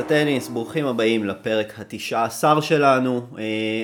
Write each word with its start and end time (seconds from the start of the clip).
הטניס, 0.00 0.48
ברוכים 0.48 0.86
הבאים 0.86 1.24
לפרק 1.24 1.72
התשעה 1.78 2.24
עשר 2.24 2.60
שלנו. 2.60 3.26
אה, 3.32 3.38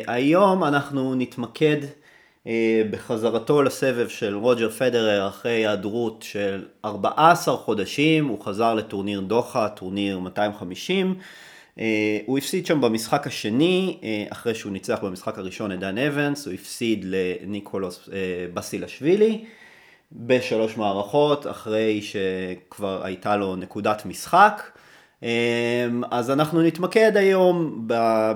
היום 0.06 0.64
אנחנו 0.64 1.14
נתמקד 1.14 1.76
אה, 1.82 2.48
בחזרתו 2.90 3.62
לסבב 3.62 4.08
של 4.08 4.36
רוג'ר 4.36 4.70
פדרר 4.70 5.28
אחרי 5.28 5.52
היעדרות 5.52 6.24
של 6.28 6.64
14 6.84 7.56
חודשים, 7.56 8.26
הוא 8.26 8.44
חזר 8.44 8.74
לטורניר 8.74 9.20
דוחא, 9.20 9.68
טורניר 9.68 10.18
250. 10.18 11.14
אה, 11.78 11.80
הוא 12.26 12.38
הפסיד 12.38 12.66
שם 12.66 12.80
במשחק 12.80 13.26
השני, 13.26 13.98
אה, 14.00 14.32
אחרי 14.32 14.54
שהוא 14.54 14.72
ניצח 14.72 14.98
במשחק 15.02 15.38
הראשון 15.38 15.72
את 15.72 15.80
דן 15.80 15.98
אבנס, 15.98 16.46
הוא 16.46 16.54
הפסיד 16.54 17.04
לניקולוז 17.08 18.08
אה, 18.08 18.10
בסילשווילי. 18.54 19.44
בשלוש 20.12 20.76
מערכות, 20.76 21.46
אחרי 21.46 22.02
שכבר 22.02 23.04
הייתה 23.04 23.36
לו 23.36 23.56
נקודת 23.56 24.06
משחק. 24.06 24.62
אמ, 25.26 26.02
אז 26.10 26.30
אנחנו 26.30 26.62
נתמקד 26.62 27.16
היום 27.16 27.88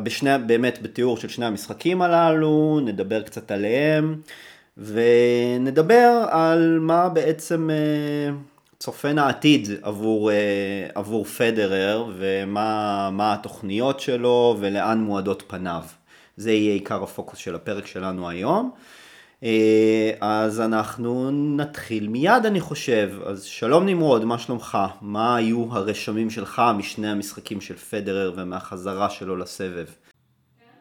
בשני, 0.02 0.30
באמת 0.46 0.78
בתיאור 0.82 1.16
של 1.16 1.28
שני 1.28 1.46
המשחקים 1.46 2.02
הללו, 2.02 2.80
נדבר 2.84 3.22
קצת 3.22 3.50
עליהם, 3.50 4.20
ונדבר 4.78 6.24
על 6.30 6.78
מה 6.80 7.08
בעצם 7.08 7.70
אה, 7.70 8.34
צופן 8.78 9.18
העתיד 9.18 9.68
עבור, 9.82 10.30
אה, 10.30 10.36
עבור 10.94 11.24
פדרר, 11.24 12.06
ומה 12.18 13.32
התוכניות 13.32 14.00
שלו, 14.00 14.56
ולאן 14.60 14.98
מועדות 15.00 15.42
פניו. 15.46 15.82
זה 16.36 16.52
יהיה 16.52 16.72
עיקר 16.72 17.02
הפוקוס 17.02 17.38
של 17.38 17.54
הפרק 17.54 17.86
שלנו 17.86 18.28
היום. 18.28 18.70
אה, 19.44 20.10
אז 20.20 20.60
אנחנו 20.60 21.30
נתחיל 21.30 22.08
מיד 22.08 22.46
אני 22.46 22.60
חושב. 22.60 23.10
אז 23.24 23.42
שלום 23.42 23.86
נמרוד, 23.86 24.24
מה 24.24 24.38
שלומך? 24.38 24.78
מה 25.00 25.36
היו 25.36 25.66
הרשמים 25.70 26.30
שלך 26.30 26.62
משני 26.78 27.08
המשחקים 27.08 27.60
של 27.60 27.76
פדרר 27.76 28.32
ומהחזרה 28.36 29.10
שלו 29.10 29.36
לסבב? 29.36 29.86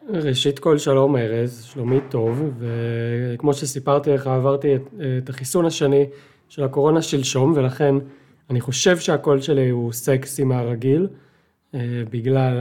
ראשית 0.08 0.58
כל 0.58 0.78
שלום 0.78 1.16
ארז, 1.16 1.62
שלומי 1.62 1.98
טוב, 2.08 2.52
וכמו 2.58 3.54
שסיפרתי 3.54 4.10
לך 4.10 4.26
עברתי 4.26 4.76
את, 4.76 4.80
את 5.18 5.28
החיסון 5.28 5.66
השני 5.66 6.06
של 6.48 6.64
הקורונה 6.64 7.02
שלשום, 7.02 7.52
ולכן 7.56 7.94
אני 8.50 8.60
חושב 8.60 8.98
שהקול 8.98 9.40
שלי 9.40 9.68
הוא 9.68 9.92
סקסי 9.92 10.44
מהרגיל, 10.44 11.08
אה, 11.74 11.80
בגלל 12.10 12.60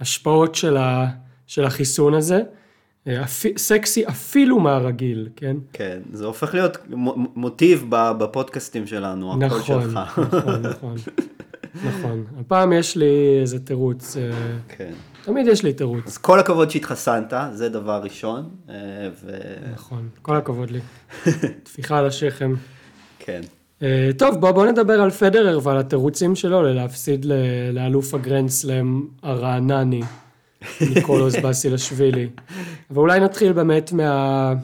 ההשפעות 0.00 0.54
של, 0.54 0.76
ה, 0.76 1.06
של 1.46 1.64
החיסון 1.64 2.14
הזה. 2.14 2.42
סקסי 3.56 4.08
אפילו 4.08 4.60
מהרגיל, 4.60 5.28
כן? 5.36 5.56
כן, 5.72 5.98
זה 6.12 6.26
הופך 6.26 6.54
להיות 6.54 6.78
מוטיב 7.34 7.84
בפודקאסטים 7.90 8.86
שלנו, 8.86 9.32
הקול 9.32 9.58
נכון, 9.58 9.82
שלך. 9.82 9.98
נכון, 10.18 10.62
נכון, 10.62 10.94
נכון. 11.74 12.24
הפעם 12.40 12.72
יש 12.72 12.96
לי 12.96 13.38
איזה 13.40 13.58
תירוץ. 13.58 14.16
אה, 14.16 14.30
כן. 14.68 14.92
תמיד 15.24 15.46
יש 15.46 15.62
לי 15.62 15.72
תירוץ. 15.72 16.06
אז 16.06 16.18
כל 16.18 16.38
הכבוד 16.40 16.70
שהתחסנת, 16.70 17.32
זה 17.52 17.68
דבר 17.68 18.00
ראשון. 18.02 18.48
אה, 18.68 18.74
ו... 19.24 19.30
נכון, 19.72 20.08
כל 20.22 20.36
הכבוד 20.36 20.70
לי. 20.70 20.80
טפיחה 21.62 21.98
על 21.98 22.06
השכם. 22.06 22.54
כן. 23.18 23.40
אה, 23.82 24.10
טוב, 24.18 24.36
בוא, 24.40 24.50
בוא 24.50 24.66
נדבר 24.66 25.00
על 25.00 25.10
פדרר 25.10 25.58
ועל 25.62 25.78
התירוצים 25.78 26.36
שלו 26.36 26.62
ללהפסיד 26.62 27.26
לאלוף 27.72 28.14
הגרנדסלאם 28.14 29.06
הרענני. 29.22 30.02
ניקולוס 30.94 31.36
באסילשווילי. 31.36 32.28
אבל 32.90 32.98
אולי 32.98 33.20
נתחיל 33.20 33.52
באמת 33.52 33.92
מה... 33.92 34.54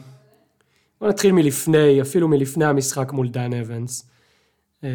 בוא 1.01 1.09
נתחיל 1.09 1.31
מלפני, 1.31 2.01
אפילו 2.01 2.27
מלפני 2.27 2.65
המשחק 2.65 3.11
מול 3.11 3.27
דן 3.27 3.53
אבנס. 3.53 4.09
אה, 4.83 4.89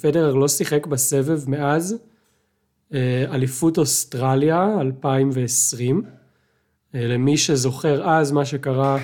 פדרר 0.00 0.34
לא 0.34 0.48
שיחק 0.48 0.86
בסבב 0.86 1.50
מאז 1.50 1.96
אה, 2.94 3.24
אליפות 3.32 3.78
אוסטרליה 3.78 4.80
2020. 4.80 6.02
אה, 6.94 7.06
למי 7.06 7.36
שזוכר 7.36 8.10
אז 8.10 8.32
מה 8.32 8.44
שקרה 8.44 8.98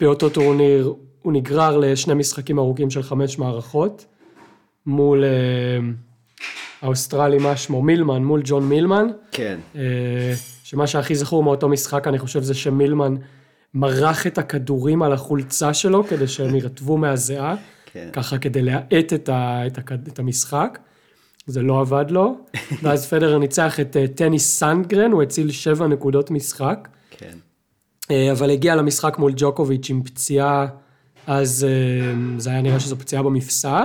באותו 0.00 0.28
טורניר, 0.28 0.94
הוא 1.22 1.32
נגרר 1.32 1.78
לשני 1.78 2.14
משחקים 2.14 2.58
ארוכים 2.58 2.90
של 2.90 3.02
חמש 3.02 3.38
מערכות 3.38 4.06
מול 4.86 5.24
האוסטרלי, 6.82 7.38
מה 7.38 7.56
שמו? 7.56 7.82
מילמן, 7.82 8.24
מול 8.24 8.40
ג'ון 8.44 8.68
מילמן. 8.68 9.06
כן. 9.30 9.58
אה, 9.76 10.32
שמה 10.64 10.86
שהכי 10.86 11.14
זכור 11.14 11.42
מאותו 11.42 11.68
משחק, 11.68 12.08
אני 12.08 12.18
חושב, 12.18 12.42
זה 12.42 12.54
שמילמן 12.54 13.14
מרח 13.74 14.26
את 14.26 14.38
הכדורים 14.38 15.02
על 15.02 15.12
החולצה 15.12 15.74
שלו 15.74 16.04
כדי 16.04 16.28
שהם 16.28 16.54
ירטבו 16.54 16.96
מהזיעה. 16.96 17.56
כן. 17.92 18.08
ככה 18.12 18.38
כדי 18.38 18.62
להאט 18.62 19.12
את, 19.12 19.28
ה, 19.28 19.66
את, 19.66 19.78
ה, 19.78 19.94
את 20.08 20.18
המשחק. 20.18 20.78
זה 21.46 21.62
לא 21.62 21.80
עבד 21.80 22.04
לו. 22.10 22.36
ואז 22.82 23.06
פדרר 23.06 23.38
ניצח 23.38 23.80
את 23.80 23.96
אה, 23.96 24.08
טניס 24.08 24.58
סנדגרן, 24.58 25.12
הוא 25.12 25.22
הציל 25.22 25.50
שבע 25.50 25.86
נקודות 25.86 26.30
משחק. 26.30 26.88
כן. 27.10 27.36
אה, 28.10 28.32
אבל 28.32 28.50
הגיע 28.50 28.76
למשחק 28.76 29.18
מול 29.18 29.32
ג'וקוביץ' 29.36 29.90
עם 29.90 30.02
פציעה, 30.02 30.66
אז 31.26 31.66
זה 32.38 32.50
היה 32.50 32.62
נראה 32.62 32.80
שזו 32.80 32.98
פציעה 32.98 33.22
במפסע. 33.22 33.84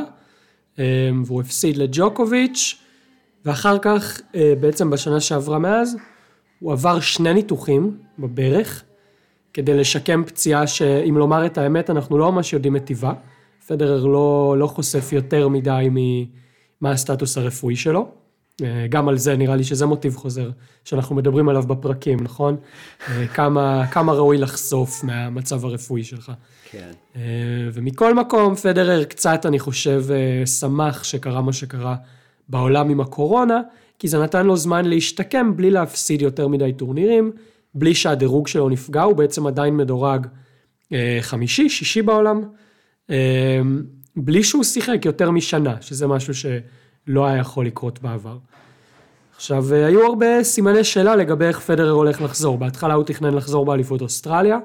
והוא 1.26 1.42
הפסיד 1.42 1.78
לג'וקוביץ'. 1.78 2.85
ואחר 3.46 3.78
כך, 3.82 4.22
אה, 4.36 4.54
בעצם 4.60 4.90
בשנה 4.90 5.20
שעברה 5.20 5.60
מאז, 5.60 5.98
הוא 6.60 6.72
עבר 6.72 7.00
שני 7.00 7.34
ניתוחים 7.34 7.98
בברך, 8.20 8.84
כדי 9.54 9.74
לשקם 9.74 10.24
פציעה 10.26 10.68
שאם 10.68 11.18
לומר 11.18 11.46
את 11.46 11.58
האמת, 11.58 11.90
אנחנו 11.90 12.18
לא 12.18 12.32
ממש 12.32 12.54
יודעים 12.54 12.76
את 12.76 12.86
טיבה. 12.86 13.14
פדרר 13.68 14.06
לא, 14.06 14.56
לא 14.58 14.68
חושף 14.68 15.14
יותר 15.14 15.48
מדי 15.48 15.88
ממה 15.92 16.92
הסטטוס 16.92 17.38
הרפואי 17.38 17.76
שלו. 17.76 18.08
אה, 18.64 18.88
גם 18.90 19.10
על 19.10 19.18
זה 19.18 19.38
נראה 19.38 19.56
לי 19.56 19.64
שזה 19.64 19.86
מוטיב 19.86 20.16
חוזר 20.16 20.50
שאנחנו 20.84 21.16
מדברים 21.16 21.50
עליו 21.50 21.64
בפרקים, 21.64 22.20
נכון? 22.20 22.58
אה, 23.10 23.28
כמה, 23.28 23.88
כמה 23.88 24.14
ראוי 24.14 24.38
לחשוף 24.38 25.04
מהמצב 25.04 25.66
הרפואי 25.66 26.04
שלך. 26.04 26.32
כן. 26.72 26.92
ומכל 27.74 28.14
מקום, 28.14 28.56
פדרר 28.56 29.04
קצת, 29.04 29.46
אני 29.46 29.60
חושב, 29.60 30.06
שמח 30.46 31.04
שקרה 31.04 31.42
מה 31.42 31.54
שקרה 31.54 31.96
בעולם 32.50 32.90
עם 32.90 33.02
הקורונה, 33.02 33.62
כי 34.00 34.08
זה 34.08 34.20
נתן 34.20 34.46
לו 34.46 34.58
זמן 34.58 34.86
להשתקם 34.86 35.56
בלי 35.56 35.72
להפסיד 35.72 36.22
יותר 36.22 36.48
מדי 36.48 36.74
טורנירים, 36.74 37.32
בלי 37.74 37.96
שהדירוג 37.96 38.48
שלו 38.48 38.70
נפגע, 38.70 39.04
הוא 39.04 39.16
בעצם 39.16 39.48
עדיין 39.48 39.78
מדורג 39.78 40.28
אה, 40.94 41.18
חמישי, 41.22 41.70
שישי 41.70 42.02
בעולם, 42.02 42.42
אה, 43.10 43.62
בלי 44.16 44.44
שהוא 44.44 44.64
שיחק 44.64 45.06
יותר 45.06 45.32
משנה, 45.32 45.76
שזה 45.82 46.08
משהו 46.08 46.34
שלא 46.34 47.26
היה 47.26 47.38
יכול 47.38 47.66
לקרות 47.66 48.02
בעבר. 48.02 48.38
עכשיו, 49.36 49.74
אה, 49.74 49.86
היו 49.86 50.06
הרבה 50.06 50.44
סימני 50.44 50.84
שאלה 50.84 51.16
לגבי 51.16 51.46
איך 51.46 51.60
פדרר 51.60 51.92
הולך 51.92 52.22
לחזור. 52.22 52.58
בהתחלה 52.58 52.94
הוא 52.94 53.04
תכנן 53.04 53.34
לחזור 53.34 53.66
באליפות 53.66 54.02
אוסטרליה, 54.02 54.60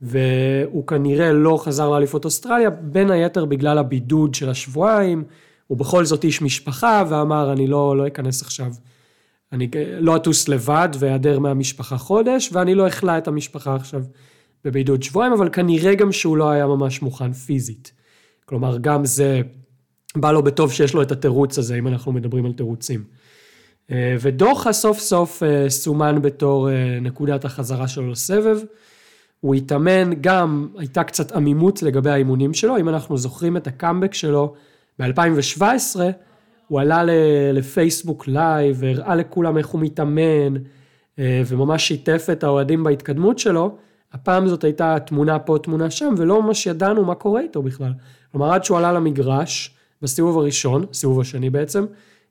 והוא 0.00 0.86
כנראה 0.86 1.32
לא 1.32 1.58
חזר 1.62 1.90
לאליפות 1.90 2.24
אוסטרליה, 2.24 2.70
בין 2.70 3.10
היתר 3.10 3.44
בגלל 3.44 3.78
הבידוד 3.78 4.34
של 4.34 4.48
השבועיים, 4.48 5.24
הוא 5.66 5.78
בכל 5.78 6.04
זאת 6.04 6.24
איש 6.24 6.42
משפחה, 6.42 7.04
ואמר, 7.08 7.52
אני 7.52 7.66
לא, 7.66 7.96
לא 7.96 8.06
אכנס 8.06 8.42
עכשיו, 8.42 8.72
אני 9.52 9.68
לא 10.00 10.16
אטוס 10.16 10.48
לבד 10.48 10.88
ואיעדר 10.98 11.38
מהמשפחה 11.38 11.98
חודש, 11.98 12.50
ואני 12.52 12.74
לא 12.74 12.88
אכלא 12.88 13.18
את 13.18 13.28
המשפחה 13.28 13.74
עכשיו 13.74 14.02
בבידוד 14.64 15.02
שבועיים, 15.02 15.32
אבל 15.32 15.48
כנראה 15.52 15.94
גם 15.94 16.12
שהוא 16.12 16.36
לא 16.36 16.50
היה 16.50 16.66
ממש 16.66 17.02
מוכן 17.02 17.32
פיזית. 17.32 17.92
כלומר, 18.44 18.78
גם 18.78 19.04
זה 19.04 19.40
בא 20.16 20.32
לו 20.32 20.42
בטוב 20.42 20.72
שיש 20.72 20.94
לו 20.94 21.02
את 21.02 21.12
התירוץ 21.12 21.58
הזה, 21.58 21.74
אם 21.74 21.88
אנחנו 21.88 22.12
מדברים 22.12 22.46
על 22.46 22.52
תירוצים. 22.52 23.04
אה, 23.90 24.16
ודוחה 24.20 24.72
סוף 24.72 24.98
סוף 24.98 25.42
אה, 25.42 25.70
סומן 25.70 26.22
בתור 26.22 26.70
אה, 26.70 26.98
נקודת 27.00 27.44
החזרה 27.44 27.88
שלו 27.88 28.10
לסבב. 28.10 28.58
הוא 29.40 29.54
התאמן, 29.54 30.10
גם 30.20 30.68
הייתה 30.78 31.04
קצת 31.04 31.32
עמימות 31.32 31.82
לגבי 31.82 32.10
האימונים 32.10 32.54
שלו, 32.54 32.78
אם 32.78 32.88
אנחנו 32.88 33.16
זוכרים 33.16 33.56
את 33.56 33.66
הקאמבק 33.66 34.14
שלו 34.14 34.54
ב-2017 34.98 36.00
הוא 36.68 36.80
עלה 36.80 37.02
לפייסבוק 37.52 38.28
live 38.28 38.76
והראה 38.78 39.14
לכולם 39.14 39.58
איך 39.58 39.66
הוא 39.66 39.80
מתאמן 39.80 40.54
אה, 41.18 41.42
וממש 41.46 41.88
שיתף 41.88 42.26
את 42.32 42.44
האוהדים 42.44 42.84
בהתקדמות 42.84 43.38
שלו. 43.38 43.76
הפעם 44.12 44.48
זאת 44.48 44.64
הייתה 44.64 44.96
תמונה 45.06 45.38
פה, 45.38 45.58
תמונה 45.62 45.90
שם, 45.90 46.14
ולא 46.16 46.42
ממש 46.42 46.66
ידענו 46.66 47.04
מה 47.04 47.14
קורה 47.14 47.40
איתו 47.40 47.62
בכלל. 47.62 47.92
כלומר, 48.32 48.52
עד 48.52 48.64
שהוא 48.64 48.78
עלה 48.78 48.92
למגרש, 48.92 49.76
בסיבוב 50.02 50.38
הראשון, 50.38 50.84
סיבוב 50.92 51.20
השני 51.20 51.50
בעצם, 51.50 51.84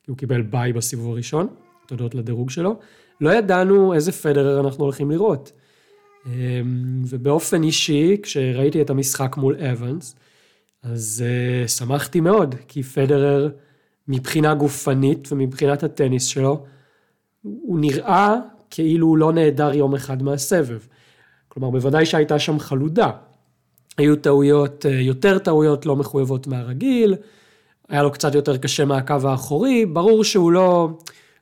כי 0.03 0.11
הוא 0.11 0.17
קיבל 0.17 0.41
ביי 0.41 0.73
בסיבוב 0.73 1.11
הראשון, 1.11 1.47
תודות 1.87 2.15
לדירוג 2.15 2.49
שלו, 2.49 2.75
לא 3.21 3.29
ידענו 3.29 3.93
איזה 3.93 4.11
פדרר 4.11 4.59
אנחנו 4.59 4.83
הולכים 4.83 5.11
לראות. 5.11 5.51
אה, 6.25 6.31
ובאופן 7.05 7.63
אישי, 7.63 8.17
כשראיתי 8.23 8.81
את 8.81 8.89
המשחק 8.89 9.37
מול 9.37 9.55
אבנס, 9.55 10.15
אז 10.83 11.23
uh, 11.23 11.67
שמחתי 11.67 12.19
מאוד, 12.19 12.55
כי 12.67 12.83
פדרר 12.83 13.49
מבחינה 14.07 14.53
גופנית 14.53 15.31
ומבחינת 15.31 15.83
הטניס 15.83 16.25
שלו, 16.25 16.63
הוא 17.41 17.79
נראה 17.79 18.35
כאילו 18.69 19.07
הוא 19.07 19.17
לא 19.17 19.33
נעדר 19.33 19.73
יום 19.73 19.95
אחד 19.95 20.23
מהסבב. 20.23 20.79
כלומר, 21.47 21.69
בוודאי 21.69 22.05
שהייתה 22.05 22.39
שם 22.39 22.59
חלודה. 22.59 23.11
היו 23.97 24.15
טעויות, 24.15 24.85
uh, 24.85 24.87
יותר 24.89 25.37
טעויות 25.37 25.85
לא 25.85 25.95
מחויבות 25.95 26.47
מהרגיל, 26.47 27.15
היה 27.89 28.03
לו 28.03 28.11
קצת 28.11 28.35
יותר 28.35 28.57
קשה 28.57 28.85
מהקו 28.85 29.15
האחורי, 29.23 29.85
ברור 29.85 30.23
שהוא 30.23 30.51
לא, 30.51 30.89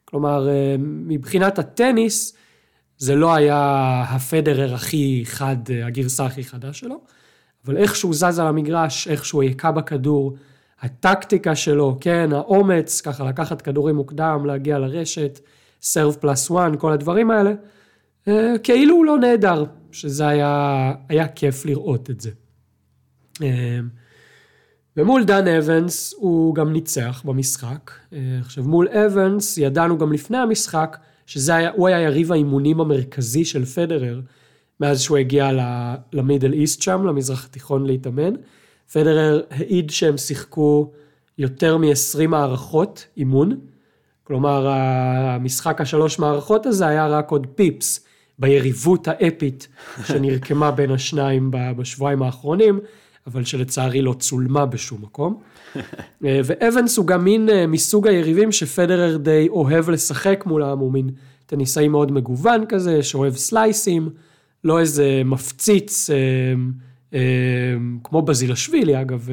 כלומר, 0.06 0.48
מבחינת 0.80 1.60
הטניס, 1.60 2.34
זה 2.98 3.16
לא 3.16 3.34
היה 3.34 4.04
הפדרר 4.10 4.74
הכי 4.74 5.24
חד, 5.26 5.58
הגרסה 5.86 6.26
הכי 6.26 6.44
חדה 6.44 6.74
שלו, 6.74 7.02
אבל 7.66 7.78
איך 7.78 7.96
שהוא 7.96 8.14
זז 8.14 8.40
על 8.40 8.48
המגרש, 8.48 9.08
איך 9.08 9.26
שהוא 9.26 9.44
היכה 9.44 9.72
בכדור, 9.72 10.36
הטקטיקה 10.82 11.56
שלו, 11.56 11.98
כן, 12.02 12.30
האומץ, 12.34 13.02
ככה 13.02 13.24
לקחת 13.24 13.62
כדורים 13.62 13.96
מוקדם, 13.96 14.44
להגיע 14.46 14.80
לרשת, 14.80 15.40
סרב 15.82 16.18
פלאס 16.20 16.50
וואן, 16.50 16.76
כל 16.78 16.92
הדברים 16.92 17.32
האלה, 17.32 17.54
אה, 18.28 18.54
כאילו 18.64 18.96
הוא 18.96 19.06
לא 19.06 19.18
נהדר, 19.18 19.64
שזה 19.92 20.28
היה, 20.28 20.94
היה 21.10 21.28
כיף 21.28 21.66
לראות 21.66 22.10
את 22.10 22.22
זה. 22.22 22.30
אה, 23.42 23.80
ומול 24.98 25.24
דן 25.24 25.48
אבנס 25.48 26.14
הוא 26.18 26.56
גם 26.56 26.74
ניצח 26.74 27.22
במשחק. 27.26 27.92
אה, 28.14 28.20
עכשיו 28.40 28.64
מול 28.64 28.88
אבנס 28.88 29.58
ידענו 29.58 29.98
גם 29.98 30.14
לפני 30.14 30.38
המשחק 30.38 30.98
שזה 31.26 31.56
היה, 31.56 31.72
היה 31.78 32.02
יריב 32.02 32.32
האימונים 32.32 32.82
המרכזי 32.82 33.46
של 33.46 33.66
פדרר 33.66 34.22
מאז 34.80 35.02
שהוא 35.02 35.18
הגיע 35.18 35.50
למידל 36.14 36.54
איסט 36.54 36.82
שם, 36.82 37.06
למזרח 37.06 37.46
התיכון 37.46 37.86
להתאמן. 37.86 38.34
פדרר 38.92 39.42
העיד 39.50 39.90
שהם 39.90 40.18
שיחקו 40.18 40.92
יותר 41.38 41.78
מ-20 41.78 42.28
מערכות 42.28 43.08
אימון, 43.18 43.60
כלומר 44.24 44.68
המשחק 44.68 45.82
השלוש 45.82 46.20
מערכות 46.20 46.66
הזה 46.66 46.88
היה 46.88 47.08
רק 47.08 47.32
עוד 47.32 47.48
פיפס 47.56 48.06
ביריבות 48.40 49.08
האפית 49.08 49.68
שנרקמה 50.08 50.72
בין 50.72 50.92
השניים 50.92 51.52
בשבועיים 51.52 52.22
האחרונים, 52.22 52.80
אבל 53.28 53.44
שלצערי 53.44 54.02
לא 54.02 54.14
צולמה 54.20 54.66
בשום 54.66 55.02
מקום. 55.02 55.40
ואבנס 56.22 56.98
הוא 56.98 57.08
גם 57.08 57.24
מין 57.24 57.50
אה, 57.50 57.68
מסוג 57.68 58.08
היריבים 58.08 58.52
שפדרר 58.52 59.18
די 59.18 59.48
אוהב 59.50 59.90
לשחק 59.90 60.44
מולם, 60.48 60.80
הוא 60.80 60.92
מין 60.92 61.10
טניסאי 61.46 61.88
מאוד 61.88 62.12
מגוון 62.12 62.66
כזה, 62.70 63.04
שאוהב 63.04 63.36
סלייסים, 63.36 64.10
לא 64.64 64.80
איזה 64.80 65.22
מפציץ. 65.26 66.10
אה, 66.10 66.54
אמ, 67.14 68.00
כמו 68.04 68.22
בסילשווילי 68.22 69.02
אגב 69.02 69.30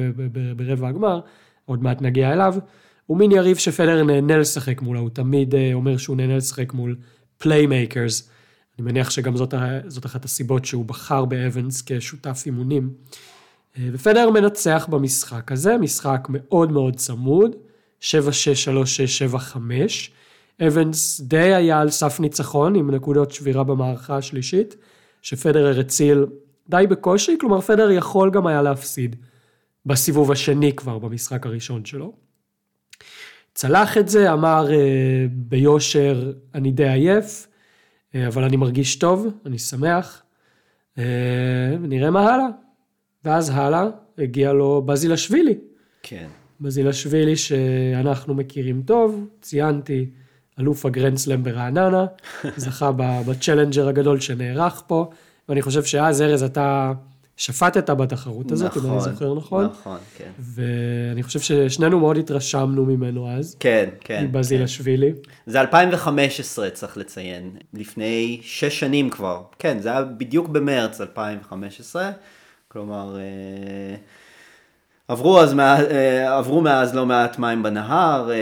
ברבע 0.55 0.87
הגמר, 0.87 1.19
עוד 1.65 1.83
מעט 1.83 2.01
נגיע 2.01 2.33
אליו, 2.33 2.55
הוא 3.05 3.17
מין 3.17 3.31
יריב 3.31 3.57
שפדרר 3.57 4.03
נהנה 4.03 4.37
לשחק 4.37 4.81
מולו, 4.81 4.99
הוא 4.99 5.09
תמיד 5.09 5.55
אה, 5.55 5.73
אומר 5.73 5.97
שהוא 5.97 6.17
נהנה 6.17 6.37
לשחק 6.37 6.73
מול 6.73 6.95
playmakers. 7.37 8.29
אני 8.79 8.85
מניח 8.85 9.09
שגם 9.09 9.37
זאת, 9.37 9.53
זאת 9.87 10.05
אחת 10.05 10.25
הסיבות 10.25 10.65
שהוא 10.65 10.85
בחר 10.85 11.25
באבנס 11.25 11.83
כשותף 11.85 12.43
אימונים. 12.45 12.89
אה, 13.77 13.89
ופדרר 13.93 14.29
מנצח 14.29 14.87
במשחק 14.89 15.51
הזה, 15.51 15.77
משחק 15.77 16.27
מאוד 16.29 16.71
מאוד 16.71 16.95
צמוד, 16.95 17.55
7-6, 18.01 18.05
3-6, 18.05 19.35
7-5. 19.35 19.57
אבנס 20.67 21.21
די 21.21 21.53
היה 21.53 21.81
על 21.81 21.89
סף 21.89 22.19
ניצחון 22.19 22.75
עם 22.75 22.91
נקודות 22.91 23.31
שבירה 23.31 23.63
במערכה 23.63 24.17
השלישית, 24.17 24.75
שפדרר 25.27 25.79
הציל 25.79 26.25
די 26.69 26.85
בקושי, 26.89 27.35
כלומר 27.39 27.61
פדר 27.61 27.91
יכול 27.91 28.31
גם 28.31 28.47
היה 28.47 28.61
להפסיד 28.61 29.15
בסיבוב 29.85 30.31
השני 30.31 30.73
כבר 30.75 30.99
במשחק 30.99 31.45
הראשון 31.45 31.85
שלו. 31.85 32.13
צלח 33.53 33.97
את 33.97 34.09
זה, 34.09 34.33
אמר 34.33 34.71
אה, 34.71 35.25
ביושר, 35.31 36.33
אני 36.55 36.71
די 36.71 36.89
עייף, 36.89 37.47
אה, 38.15 38.27
אבל 38.27 38.43
אני 38.43 38.57
מרגיש 38.57 38.95
טוב, 38.95 39.27
אני 39.45 39.59
שמח, 39.59 40.23
אה, 40.97 41.03
נראה 41.79 42.11
מה 42.11 42.33
הלאה. 42.33 42.47
ואז 43.25 43.51
הלאה 43.53 43.87
הגיע 44.17 44.53
לו 44.53 44.81
בזילשווילי. 44.81 45.55
כן. 46.03 46.27
בזילשווילי 46.61 47.35
שאנחנו 47.35 48.33
מכירים 48.33 48.81
טוב, 48.85 49.27
ציינתי, 49.41 50.09
אלוף 50.59 50.85
הגרנדסלאם 50.85 51.43
ברעננה, 51.43 52.05
זכה 52.57 52.91
בצ'לנג'ר 52.97 53.87
הגדול 53.87 54.19
שנערך 54.19 54.83
פה. 54.87 55.09
ואני 55.49 55.61
חושב 55.61 55.83
שאז, 55.83 56.21
ארז, 56.21 56.43
אתה 56.43 56.93
שפטת 57.37 57.89
בתחרות 57.89 58.51
הזאת, 58.51 58.71
נכון, 58.71 58.83
אם 58.85 58.89
אני 58.89 58.97
נכון, 58.97 59.13
זוכר 59.13 59.33
נכון. 59.33 59.65
נכון, 59.65 59.97
כן. 60.17 60.29
ואני 60.39 61.23
חושב 61.23 61.39
ששנינו 61.39 61.99
מאוד 61.99 62.17
התרשמנו 62.17 62.85
ממנו 62.85 63.29
אז. 63.29 63.55
כן, 63.59 63.89
כן. 63.99 64.25
מבזילשווילי. 64.25 65.13
כן. 65.13 65.31
זה 65.51 65.61
2015, 65.61 66.69
צריך 66.69 66.97
לציין. 66.97 67.51
לפני 67.73 68.39
שש 68.43 68.79
שנים 68.79 69.09
כבר. 69.09 69.41
כן, 69.59 69.79
זה 69.79 69.89
היה 69.89 70.03
בדיוק 70.03 70.47
במרץ 70.47 71.01
2015. 71.01 72.11
כלומר... 72.67 73.17
אה, 73.17 73.95
עברו, 75.07 75.39
אז, 75.39 75.59
אה, 75.59 76.37
עברו 76.37 76.61
מאז 76.61 76.95
לא 76.95 77.05
מעט 77.05 77.39
מים 77.39 77.63
בנהר, 77.63 78.31
אה, 78.31 78.37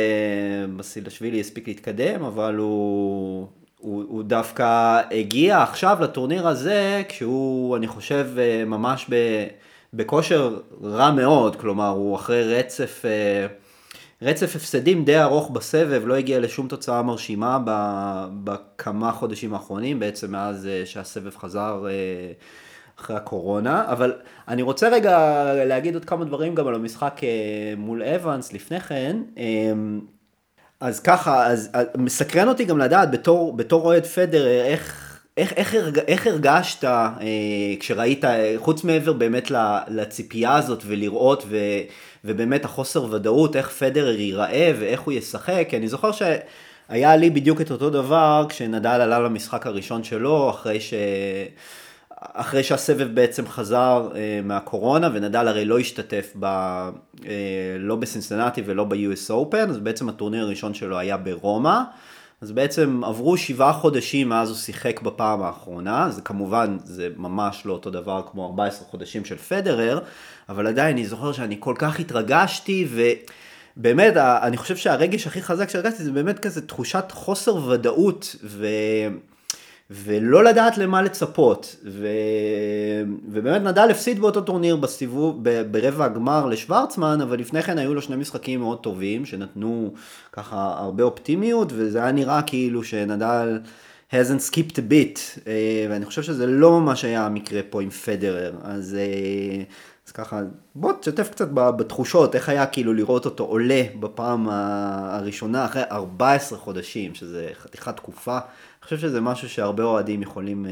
בסילשווילי 0.78 1.40
הספיק 1.40 1.68
להתקדם, 1.68 2.24
אבל 2.24 2.56
הוא 2.56 3.48
הוא, 3.78 4.04
הוא 4.08 4.24
דווקא 4.24 5.02
הגיע 5.12 5.62
עכשיו 5.62 5.98
לטורניר 6.02 6.48
הזה, 6.48 7.04
כשהוא, 7.10 7.78
אני 7.78 7.88
חושב, 7.88 8.28
אה, 8.38 8.66
ממש 8.66 9.06
ב, 9.10 9.16
בכושר 9.94 10.60
רע 10.84 11.12
מאוד, 11.12 11.56
כלומר, 11.56 11.90
הוא 11.90 12.16
אחרי 12.16 12.58
רצף, 12.58 13.06
רצף 14.22 14.56
הפסדים 14.56 15.06
די 15.06 15.22
ארוך 15.22 15.50
בסבב, 15.50 16.04
לא 16.06 16.16
הגיע 16.16 16.40
לשום 16.40 16.68
תוצאה 16.68 17.02
מרשימה 17.02 17.60
בכמה 18.44 19.12
חודשים 19.12 19.54
האחרונים, 19.54 20.00
בעצם 20.00 20.32
מאז 20.32 20.70
שהסבב 20.86 21.36
חזר 21.38 21.86
אחרי 23.00 23.16
הקורונה, 23.16 23.86
אבל 23.88 24.14
אני 24.48 24.62
רוצה 24.62 24.90
רגע 24.90 25.44
להגיד 25.54 25.94
עוד 25.94 26.06
כמה 26.06 26.26
דברים 26.26 26.56
גם 26.56 26.68
על 26.68 26.76
המשחק 26.76 27.22
מול 27.78 28.04
אבנס 28.04 28.54
לפני 28.54 28.80
כן. 28.80 29.18
אז 30.80 31.00
ככה, 31.00 31.48
אז, 31.48 31.70
אז 31.74 31.86
מסקרן 31.98 32.48
אותי 32.48 32.66
גם 32.66 32.78
לדעת 32.78 33.12
בתור, 33.12 33.58
בתור 33.58 33.86
אוהד 33.86 34.06
פדר, 34.06 34.48
איך, 34.48 35.20
איך, 35.38 35.54
איך, 35.54 35.74
הרג, 35.74 36.00
איך 36.00 36.28
הרגשת 36.28 36.84
אה, 36.84 37.10
כשראית, 37.80 38.26
חוץ 38.58 38.84
מעבר 38.84 39.14
באמת 39.14 39.52
לציפייה 39.88 40.56
הזאת 40.56 40.84
ולראות 40.88 41.44
ו, 41.48 41.58
ובאמת 42.26 42.66
החוסר 42.66 43.14
ודאות, 43.14 43.56
איך 43.56 43.70
פדר 43.70 44.10
ייראה 44.10 44.72
ואיך 44.80 45.02
הוא 45.02 45.14
ישחק, 45.14 45.66
כי 45.70 45.78
אני 45.78 45.88
זוכר 45.88 46.12
שהיה 46.12 47.16
לי 47.16 47.30
בדיוק 47.30 47.62
את 47.62 47.72
אותו 47.72 47.90
דבר 47.90 48.46
כשנדל 48.50 48.90
עלה 49.02 49.20
למשחק 49.20 49.68
הראשון 49.68 50.04
שלו, 50.04 50.50
אחרי 50.50 50.82
ש... 50.82 50.94
אחרי 52.34 52.63
שהסבב 52.63 53.08
בעצם 53.15 53.48
חזר 53.48 54.10
אה, 54.15 54.39
מהקורונה, 54.44 55.10
ונדל 55.13 55.48
הרי 55.48 55.65
לא 55.65 55.79
השתתף 55.79 56.34
ב, 56.39 56.46
אה, 56.46 57.32
לא 57.79 57.96
בסינסטנטי 57.96 58.62
ולא 58.65 58.84
ב-US 58.84 59.29
Open, 59.29 59.70
אז 59.70 59.77
בעצם 59.77 60.10
הטורניר 60.10 60.44
הראשון 60.44 60.74
שלו 60.74 60.98
היה 60.98 61.17
ברומא. 61.17 61.82
אז 62.41 62.51
בעצם 62.51 63.01
עברו 63.03 63.38
שבעה 63.38 63.74
חודשים 63.74 64.29
מאז 64.29 64.50
הוא 64.50 64.58
שיחק 64.58 65.01
בפעם 65.01 65.41
האחרונה, 65.41 66.10
זה 66.10 66.22
כמובן, 66.22 66.77
זה 66.84 67.10
ממש 67.17 67.62
לא 67.65 67.74
אותו 67.74 67.89
דבר 67.89 68.22
כמו 68.32 68.46
14 68.46 68.88
חודשים 68.88 69.25
של 69.25 69.38
פדרר, 69.38 70.00
אבל 70.50 70.67
עדיין 70.67 70.98
אני 70.98 71.05
זוכר 71.05 71.32
שאני 71.32 71.55
כל 71.60 71.75
כך 71.77 72.00
התרגשתי, 72.00 72.88
ובאמת, 73.77 74.17
אני 74.17 74.58
חושב 74.58 74.75
שהרגש 74.75 75.27
הכי 75.27 75.41
חזק 75.41 75.70
שהרגשתי 75.70 76.03
זה 76.03 76.12
באמת 76.12 76.39
כזה 76.39 76.67
תחושת 76.67 77.05
חוסר 77.12 77.55
ודאות, 77.55 78.36
ו... 78.44 78.67
ולא 79.89 80.44
לדעת 80.44 80.77
למה 80.77 81.01
לצפות. 81.01 81.75
ו... 81.86 82.08
ובאמת 83.27 83.62
נדל 83.62 83.88
הפסיד 83.92 84.20
באותו 84.20 84.42
טורניר 84.42 84.75
בסיבוב. 84.75 85.44
ברבע 85.72 86.06
הגמר 86.06 86.46
לשוורצמן, 86.46 87.22
אבל 87.22 87.39
לפני 87.39 87.63
כן 87.63 87.77
היו 87.77 87.94
לו 87.94 88.01
שני 88.01 88.15
משחקים 88.15 88.60
מאוד 88.60 88.80
טובים, 88.80 89.25
שנתנו 89.25 89.94
ככה 90.32 90.75
הרבה 90.77 91.04
אופטימיות, 91.04 91.72
וזה 91.75 92.04
היה 92.04 92.12
נראה 92.12 92.42
כאילו 92.42 92.84
שנדל 92.84 93.60
hasn't 94.12 94.51
skipped 94.51 94.75
a 94.75 94.92
bit, 94.92 95.39
אה, 95.48 95.86
ואני 95.89 96.06
חושב 96.06 96.24
שזה 96.24 96.46
לא 96.46 96.82
מה 96.82 96.96
שהיה 96.96 97.25
המקרה 97.25 97.62
פה 97.70 97.82
עם 97.82 97.89
פדרר, 97.89 98.56
אז... 98.63 98.96
אה, 99.00 99.63
אז 100.08 100.12
ככה, 100.12 100.42
בוא 100.75 100.94
תשתף 101.00 101.30
קצת 101.30 101.48
בתחושות, 101.51 102.36
איך 102.36 102.50
היה 102.50 102.65
כאילו 102.65 102.94
לראות 102.94 103.25
אותו 103.25 103.44
עולה 103.44 103.84
בפעם 104.00 104.48
הראשונה 104.50 105.65
אחרי 105.65 105.84
14 105.92 106.60
חודשים, 106.60 107.15
שזה 107.15 107.50
חתיכת 107.54 107.96
תקופה. 107.96 108.38
חושב 108.86 109.00
שזה 109.00 109.22
משהו 109.22 109.50
שהרבה 109.50 109.84
אוהדים 109.84 110.22
יכולים 110.22 110.65
אה, 110.65 110.72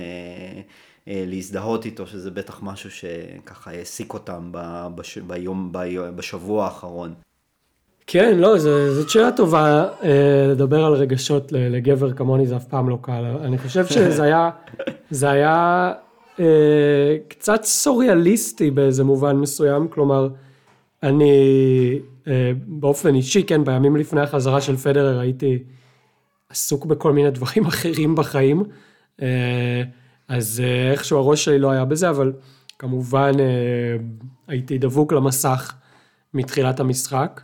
אה, 1.07 1.23
להזדהות 1.27 1.85
איתו, 1.85 2.07
שזה 2.07 2.31
בטח 2.31 2.59
משהו 2.63 2.91
שככה 2.91 3.71
העסיק 3.71 4.13
אותם 4.13 4.49
בש, 4.95 5.17
ביום, 5.17 5.71
בשבוע 6.15 6.65
האחרון. 6.65 7.13
כן, 8.07 8.37
לא, 8.37 8.57
זאת 8.89 9.09
שאלה 9.09 9.31
טובה 9.31 9.87
אה, 10.03 10.47
לדבר 10.51 10.85
על 10.85 10.93
רגשות 10.93 11.51
לגבר 11.51 12.13
כמוני, 12.13 12.47
זה 12.47 12.55
אף 12.55 12.65
פעם 12.65 12.89
לא 12.89 12.97
קל. 13.01 13.25
אני 13.43 13.57
חושב 13.57 13.85
שזה 13.85 14.23
היה, 14.23 14.49
זה 15.11 15.29
היה 15.29 15.91
אה, 16.39 17.15
קצת 17.27 17.63
סוריאליסטי 17.63 18.71
באיזה 18.71 19.03
מובן 19.03 19.35
מסוים, 19.35 19.87
כלומר, 19.87 20.29
אני 21.03 21.31
אה, 22.27 22.51
באופן 22.67 23.15
אישי, 23.15 23.43
כן, 23.43 23.63
בימים 23.63 23.95
לפני 23.95 24.21
החזרה 24.21 24.61
של 24.61 24.75
פדרר 24.75 25.19
הייתי 25.19 25.59
עסוק 26.53 26.85
בכל 26.85 27.13
מיני 27.13 27.31
דברים 27.31 27.65
אחרים 27.71 28.15
בחיים, 28.15 28.63
אה, 29.21 29.83
אז 30.27 30.61
אה, 30.65 30.91
איכשהו 30.91 31.17
הראש 31.17 31.45
שלי 31.45 31.59
לא 31.59 31.71
היה 31.71 31.85
בזה, 31.85 32.09
אבל 32.09 32.33
כמובן 32.79 33.31
אה, 33.39 33.95
הייתי 34.47 34.77
דבוק 34.77 35.13
למסך 35.13 35.73
מתחילת 36.33 36.79
המשחק. 36.79 37.41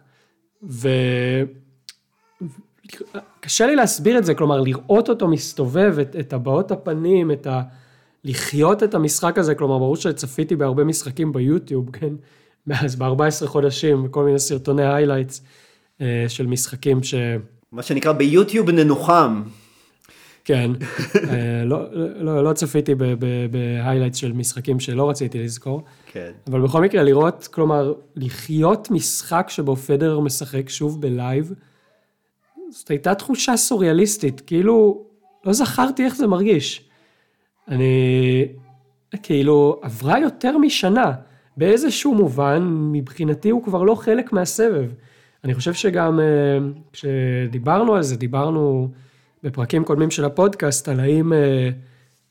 וקשה 3.43 3.65
לי 3.65 3.75
להסביר 3.75 4.17
את 4.17 4.25
זה, 4.25 4.33
כלומר 4.33 4.61
לראות 4.61 5.09
אותו 5.09 5.27
מסתובב, 5.27 5.95
את, 6.01 6.15
את 6.15 6.33
הבעות 6.33 6.71
הפנים, 6.71 7.31
את 7.31 7.47
ה... 7.47 7.61
לחיות 8.23 8.83
את 8.83 8.93
המשחק 8.93 9.37
הזה, 9.37 9.55
כלומר 9.55 9.77
ברור 9.77 9.95
שצפיתי 9.95 10.55
בהרבה 10.55 10.83
משחקים 10.83 11.33
ביוטיוב, 11.33 11.89
כן? 11.99 12.13
מאז 12.67 12.95
ב-14 12.95 13.47
חודשים, 13.47 14.07
כל 14.07 14.23
מיני 14.23 14.39
סרטוני 14.39 14.85
highlights 14.85 15.41
של 16.27 16.47
משחקים 16.47 17.03
ש... 17.03 17.13
מה 17.71 17.83
שנקרא 17.83 18.11
ביוטיוב 18.11 18.69
ננוחם. 18.69 19.43
כן, 20.43 20.71
אה, 21.29 21.63
לא, 21.65 21.79
לא, 22.15 22.43
לא 22.43 22.53
צפיתי 22.53 22.95
ב 23.51 23.57
highlights 23.57 24.17
של 24.17 24.33
משחקים 24.33 24.79
שלא 24.79 25.09
רציתי 25.09 25.43
לזכור, 25.43 25.83
כן. 26.11 26.31
אבל 26.47 26.61
בכל 26.61 26.81
מקרה 26.81 27.03
לראות, 27.03 27.47
כלומר, 27.51 27.93
לחיות 28.15 28.91
משחק 28.91 29.45
שבו 29.49 29.75
פדרר 29.75 30.19
משחק 30.19 30.69
שוב 30.69 31.01
ב 31.01 31.10
live, 31.10 31.53
זאת 32.69 32.89
הייתה 32.89 33.15
תחושה 33.15 33.57
סוריאליסטית, 33.57 34.41
כאילו, 34.41 35.03
לא 35.45 35.53
זכרתי 35.53 36.05
איך 36.05 36.15
זה 36.15 36.27
מרגיש. 36.27 36.89
אני, 37.67 38.45
כאילו, 39.23 39.79
עברה 39.81 40.19
יותר 40.19 40.57
משנה. 40.57 41.11
באיזשהו 41.57 42.15
מובן, 42.15 42.67
מבחינתי 42.91 43.49
הוא 43.49 43.63
כבר 43.63 43.83
לא 43.83 43.95
חלק 43.95 44.33
מהסבב. 44.33 44.89
אני 45.43 45.53
חושב 45.53 45.73
שגם 45.73 46.19
אה, 46.19 46.25
כשדיברנו 46.93 47.95
על 47.95 48.03
זה, 48.03 48.15
דיברנו 48.15 48.89
בפרקים 49.43 49.83
קודמים 49.83 50.11
של 50.11 50.25
הפודקאסט, 50.25 50.89
על 50.89 50.99
האם, 50.99 51.33
אה, 51.33 51.69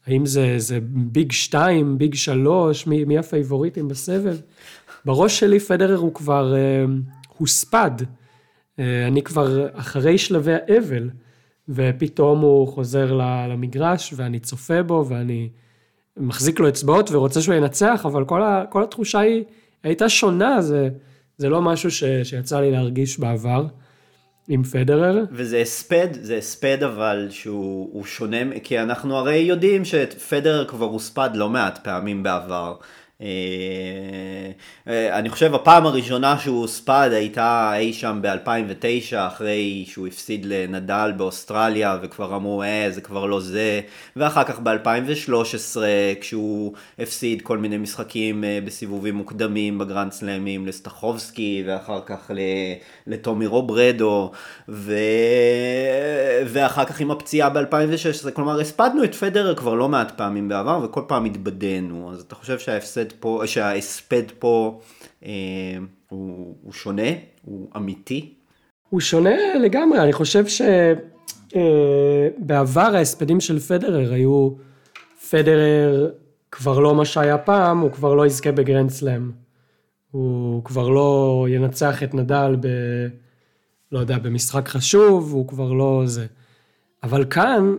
האם 0.07 0.27
זה, 0.27 0.55
זה 0.59 0.79
big 0.83 1.33
2, 1.33 1.99
big 1.99 2.15
3, 2.15 2.87
מי, 2.87 3.05
מי 3.05 3.19
הפייבוריטים 3.19 3.89
בסבב. 3.89 4.37
בראש 5.05 5.41
שלי 5.41 5.61
פדרר 5.61 5.97
הוא 5.97 6.15
כבר 6.15 6.55
אה, 6.57 6.85
הוספד. 7.37 7.91
אני 9.07 9.23
כבר 9.23 9.67
אחרי 9.73 10.19
שלבי 10.19 10.53
האבל, 10.55 11.11
ופתאום 11.69 12.41
הוא 12.41 12.69
חוזר 12.69 13.13
למגרש, 13.51 14.15
ואני 14.17 14.39
צופה 14.39 14.83
בו, 14.83 15.07
ואני... 15.09 15.49
מחזיק 16.21 16.61
לו 16.61 16.69
אצבעות 16.69 17.11
ורוצה 17.13 17.41
שהוא 17.41 17.55
ינצח, 17.55 18.07
אבל 18.07 18.25
כל, 18.25 18.43
ה, 18.43 18.65
כל 18.71 18.83
התחושה 18.83 19.19
היא 19.19 19.45
הייתה 19.83 20.09
שונה, 20.09 20.63
זה, 20.63 20.89
זה 21.39 21.49
לא 21.49 21.63
משהו 21.63 21.91
ש, 21.91 22.05
שיצא 22.23 22.61
לי 22.61 22.71
להרגיש 22.71 23.19
בעבר 23.19 23.67
עם 24.49 24.63
פדרר. 24.63 25.25
וזה 25.33 25.59
הספד, 25.59 26.09
זה 26.13 26.37
הספד 26.37 26.83
אבל 26.83 27.27
שהוא 27.31 28.05
שונה, 28.05 28.61
כי 28.65 28.79
אנחנו 28.81 29.17
הרי 29.17 29.37
יודעים 29.37 29.85
שפדרר 29.85 30.65
כבר 30.65 30.87
הוספד 30.87 31.31
לא 31.35 31.49
מעט 31.49 31.79
פעמים 31.85 32.23
בעבר. 32.23 32.75
אה, 33.23 33.27
אה, 34.89 35.19
אני 35.19 35.29
חושב 35.29 35.55
הפעם 35.55 35.87
הראשונה 35.87 36.39
שהוא 36.39 36.61
הוספד 36.61 37.11
הייתה 37.13 37.73
אי 37.77 37.93
שם 37.93 38.19
ב-2009 38.23 39.17
אחרי 39.17 39.85
שהוא 39.89 40.07
הפסיד 40.07 40.45
לנדל 40.45 41.13
באוסטרליה 41.17 41.99
וכבר 42.03 42.37
אמרו 42.37 42.63
אה 42.63 42.87
זה 42.91 43.01
כבר 43.01 43.27
לא 43.27 43.41
זה. 43.41 43.81
ואחר 44.17 44.45
כך 44.45 44.61
ב-2013 44.61 45.79
כשהוא 46.21 46.73
הפסיד 46.99 47.43
כל 47.43 47.59
מיני 47.59 47.79
משחקים 47.79 48.45
אה, 48.45 48.59
בסיבובים 48.65 49.15
מוקדמים 49.15 49.79
בגרנד 49.79 50.13
סלאמים 50.13 50.67
לסטחובסקי 50.67 51.65
ואחר 51.67 52.01
כך 52.07 52.31
לטומי 53.07 53.47
רוברדו 53.47 54.33
ו... 54.69 54.95
ואחר 56.47 56.85
כך 56.85 57.01
עם 57.01 57.11
הפציעה 57.11 57.51
ב-2016 57.51 58.31
כלומר 58.31 58.61
הספדנו 58.61 59.05
את 59.05 59.15
פדרר 59.15 59.55
כבר 59.55 59.75
לא 59.75 59.89
מעט 59.89 60.13
פעמים 60.17 60.49
בעבר 60.49 60.81
וכל 60.85 61.03
פעם 61.07 61.25
התבדינו. 61.25 62.13
אז 62.13 62.21
אתה 62.21 62.35
חושב 62.35 62.59
שההפסד 62.59 63.08
ההפסד 63.09 63.21
פה, 63.21 63.43
שההספד 63.47 64.23
פה 64.39 64.81
אה, 65.25 65.31
הוא, 66.09 66.55
הוא 66.63 66.73
שונה, 66.73 67.11
הוא 67.45 67.69
אמיתי? 67.77 68.35
הוא 68.89 69.01
שונה 69.01 69.55
לגמרי, 69.65 70.01
אני 70.01 70.13
חושב 70.13 70.45
שבעבר 72.37 72.91
אה, 72.93 72.99
ההספדים 72.99 73.41
של 73.41 73.59
פדרר 73.59 74.13
היו, 74.13 74.51
פדרר 75.31 76.11
כבר 76.53 76.79
לא 76.79 76.95
מה 76.95 77.05
שהיה 77.05 77.39
פעם, 77.39 77.79
הוא 77.79 77.93
כבר 77.93 78.15
לא 78.15 78.27
יזכה 78.27 78.53
בגרנד 78.53 78.91
סלאם. 78.91 79.31
הוא 80.11 80.65
כבר 80.65 80.89
לא 80.89 81.47
ינצח 81.49 82.03
את 82.03 82.15
נדל 82.15 82.57
ב... 82.61 82.67
לא 83.93 83.99
יודע, 83.99 84.19
במשחק 84.19 84.69
חשוב, 84.69 85.33
הוא 85.33 85.49
כבר 85.49 85.73
לא 85.73 86.03
זה. 86.07 86.27
אבל 87.03 87.25
כאן, 87.25 87.77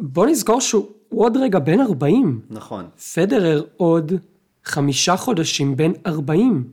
בוא 0.00 0.26
נזכור 0.26 0.60
שהוא 0.60 0.86
עוד 1.08 1.36
רגע 1.36 1.58
בן 1.58 1.80
40. 1.80 2.40
נכון. 2.50 2.88
פדרר 3.14 3.64
עוד 3.76 4.12
חמישה 4.64 5.16
חודשים 5.16 5.76
בן 5.76 5.92
40. 6.06 6.68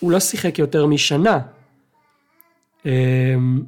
הוא 0.00 0.12
לא 0.12 0.20
שיחק 0.20 0.58
יותר 0.58 0.86
משנה. 0.86 1.38
אמ, 2.86 3.62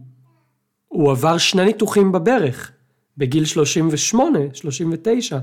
הוא 0.88 1.10
עבר 1.10 1.38
שני 1.38 1.64
ניתוחים 1.64 2.12
בברך, 2.12 2.72
בגיל 3.18 3.44
38, 3.44 4.38
39. 4.52 5.38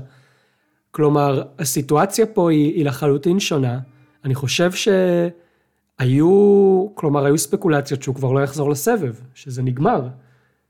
כלומר, 0.90 1.42
הסיטואציה 1.58 2.26
פה 2.26 2.50
היא, 2.50 2.74
היא 2.74 2.84
לחלוטין 2.84 3.40
שונה. 3.40 3.78
אני 4.24 4.34
חושב 4.34 4.70
שהיו, 6.00 6.28
כלומר, 6.94 7.24
היו 7.24 7.38
ספקולציות 7.38 8.02
שהוא 8.02 8.14
כבר 8.14 8.32
לא 8.32 8.40
יחזור 8.40 8.70
לסבב, 8.70 9.14
שזה 9.34 9.62
נגמר, 9.62 10.08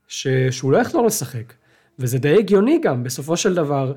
ש, 0.07 0.27
שהוא 0.51 0.71
לא 0.71 0.77
יחזור 0.77 1.05
לשחק. 1.05 1.53
וזה 2.01 2.17
די 2.19 2.37
הגיוני 2.37 2.79
גם, 2.83 3.03
בסופו 3.03 3.37
של 3.37 3.55
דבר, 3.55 3.93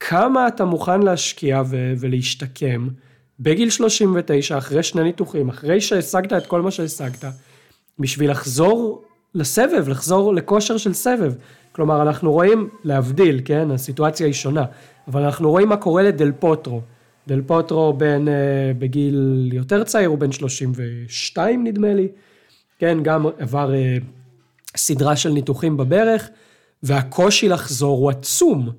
כמה 0.00 0.48
אתה 0.48 0.64
מוכן 0.64 1.02
להשקיע 1.02 1.62
ו- 1.66 1.92
ולהשתקם 1.98 2.88
בגיל 3.40 3.70
39, 3.70 4.58
אחרי 4.58 4.82
שני 4.82 5.02
ניתוחים, 5.02 5.48
אחרי 5.48 5.80
שהשגת 5.80 6.32
את 6.32 6.46
כל 6.46 6.62
מה 6.62 6.70
שהשגת, 6.70 7.24
בשביל 7.98 8.30
לחזור 8.30 9.04
לסבב, 9.34 9.88
לחזור 9.88 10.34
לכושר 10.34 10.76
של 10.76 10.92
סבב. 10.92 11.34
כלומר, 11.72 12.02
אנחנו 12.02 12.32
רואים, 12.32 12.68
להבדיל, 12.84 13.40
כן, 13.44 13.70
הסיטואציה 13.70 14.26
היא 14.26 14.34
שונה, 14.34 14.64
אבל 15.08 15.22
אנחנו 15.22 15.50
רואים 15.50 15.68
מה 15.68 15.76
קורה 15.76 16.02
לדל 16.02 16.32
פוטרו. 16.32 16.80
דל 17.28 17.42
פוטרו 17.46 17.92
בין, 17.92 18.28
uh, 18.28 18.30
בגיל 18.78 19.50
יותר 19.52 19.84
צעיר, 19.84 20.08
הוא 20.08 20.18
בן 20.18 20.32
32 20.32 21.64
נדמה 21.66 21.94
לי, 21.94 22.08
כן, 22.78 22.98
גם 23.02 23.26
עבר 23.38 23.70
uh, 23.72 24.04
סדרה 24.76 25.16
של 25.16 25.30
ניתוחים 25.30 25.76
בברך, 25.76 26.28
והקושי 26.86 27.48
לחזור 27.48 27.98
הוא 27.98 28.10
עצום. 28.10 28.70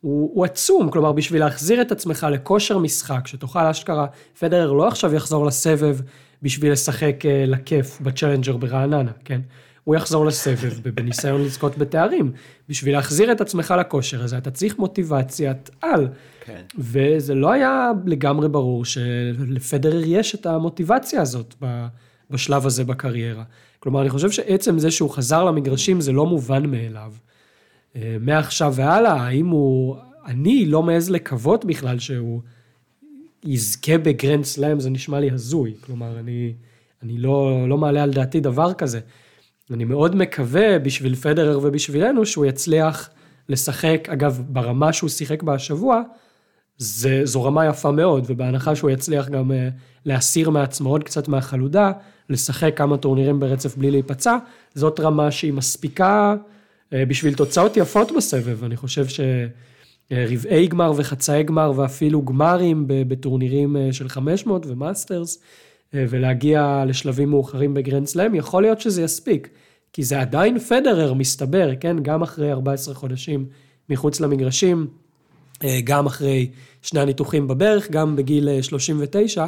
הוא, 0.00 0.30
הוא 0.34 0.44
עצום, 0.44 0.90
כלומר 0.90 1.12
בשביל 1.12 1.40
להחזיר 1.40 1.82
את 1.82 1.92
עצמך 1.92 2.26
לכושר 2.30 2.78
משחק, 2.78 3.26
שתוכל 3.26 3.66
אשכרה, 3.66 4.06
פדרר 4.38 4.72
לא 4.72 4.88
עכשיו 4.88 5.14
יחזור 5.14 5.46
לסבב 5.46 5.98
בשביל 6.42 6.72
לשחק 6.72 7.16
uh, 7.22 7.26
לכיף 7.46 8.00
בצ'לנג'ר 8.00 8.56
ברעננה, 8.56 9.12
כן? 9.24 9.40
הוא 9.84 9.96
יחזור 9.96 10.26
לסבב 10.26 10.80
בניסיון 10.94 11.44
לזכות 11.44 11.78
בתארים. 11.78 12.32
בשביל 12.68 12.94
להחזיר 12.94 13.32
את 13.32 13.40
עצמך 13.40 13.74
לכושר 13.80 14.24
הזה, 14.24 14.38
אתה 14.38 14.50
צריך 14.50 14.78
מוטיבציית 14.78 15.70
על. 15.82 16.08
כן. 16.44 16.62
וזה 16.78 17.34
לא 17.34 17.52
היה 17.52 17.92
לגמרי 18.06 18.48
ברור 18.48 18.84
שלפדרר 18.84 20.02
יש 20.04 20.34
את 20.34 20.46
המוטיבציה 20.46 21.22
הזאת 21.22 21.54
בשלב 22.30 22.66
הזה 22.66 22.84
בקריירה. 22.84 23.44
כלומר, 23.78 24.02
אני 24.02 24.10
חושב 24.10 24.30
שעצם 24.30 24.78
זה 24.78 24.90
שהוא 24.90 25.10
חזר 25.10 25.44
למגרשים 25.44 26.00
זה 26.00 26.12
לא 26.12 26.26
מובן 26.26 26.66
מאליו. 26.66 27.12
אה, 27.96 28.16
מעכשיו 28.20 28.74
והלאה, 28.76 29.12
האם 29.12 29.46
הוא... 29.46 29.96
אני 30.26 30.66
לא 30.66 30.82
מעז 30.82 31.10
לקוות 31.10 31.64
בכלל 31.64 31.98
שהוא 31.98 32.40
יזכה 33.44 33.98
בגרנד 33.98 34.44
סלאם, 34.44 34.80
זה 34.80 34.90
נשמע 34.90 35.20
לי 35.20 35.30
הזוי. 35.30 35.74
כלומר, 35.80 36.18
אני, 36.18 36.52
אני 37.02 37.18
לא, 37.18 37.68
לא 37.68 37.78
מעלה 37.78 38.02
על 38.02 38.10
דעתי 38.10 38.40
דבר 38.40 38.72
כזה. 38.72 39.00
אני 39.70 39.84
מאוד 39.84 40.16
מקווה 40.16 40.78
בשביל 40.78 41.14
פדרר 41.14 41.58
ובשבילנו 41.62 42.26
שהוא 42.26 42.46
יצליח 42.46 43.10
לשחק, 43.48 44.08
אגב, 44.12 44.42
ברמה 44.48 44.92
שהוא 44.92 45.10
שיחק 45.10 45.42
בה 45.42 45.54
השבוע, 45.54 46.02
זה, 46.78 47.20
זו 47.24 47.44
רמה 47.44 47.66
יפה 47.66 47.90
מאוד, 47.90 48.24
ובהנחה 48.26 48.76
שהוא 48.76 48.90
יצליח 48.90 49.28
גם 49.28 49.50
uh, 49.50 49.54
להסיר 50.04 50.50
מעצמו 50.50 50.90
עוד 50.90 51.04
קצת 51.04 51.28
מהחלודה, 51.28 51.92
לשחק 52.30 52.72
כמה 52.76 52.96
טורנירים 52.96 53.40
ברצף 53.40 53.76
בלי 53.76 53.90
להיפצע, 53.90 54.36
זאת 54.74 55.00
רמה 55.00 55.30
שהיא 55.30 55.52
מספיקה 55.52 56.36
בשביל 56.92 57.34
תוצאות 57.34 57.76
יפות 57.76 58.12
בסבב, 58.12 58.64
אני 58.64 58.76
חושב 58.76 59.06
שרבעי 60.10 60.66
גמר 60.66 60.92
וחצאי 60.96 61.42
גמר 61.42 61.72
ואפילו 61.76 62.22
גמרים 62.22 62.84
בטורנירים 62.88 63.76
אה, 63.76 63.92
של 63.92 64.08
500 64.08 64.66
ומאסטרס, 64.66 65.38
אה, 65.94 66.04
ולהגיע 66.08 66.84
לשלבים 66.86 67.30
מאוחרים 67.30 67.74
בגרנד 67.74 68.06
סלאם, 68.06 68.34
יכול 68.34 68.62
להיות 68.62 68.80
שזה 68.80 69.02
יספיק. 69.02 69.48
כי 69.92 70.02
זה 70.02 70.20
עדיין 70.20 70.58
פדרר, 70.58 71.14
מסתבר, 71.14 71.70
כן? 71.80 71.96
גם 72.02 72.22
אחרי 72.22 72.52
14 72.52 72.94
חודשים 72.94 73.46
מחוץ 73.88 74.20
למגרשים, 74.20 74.86
גם 75.84 76.06
אחרי 76.06 76.50
שני 76.82 77.00
הניתוחים 77.00 77.48
בברך, 77.48 77.90
גם 77.90 78.16
בגיל 78.16 78.62
39, 78.62 79.46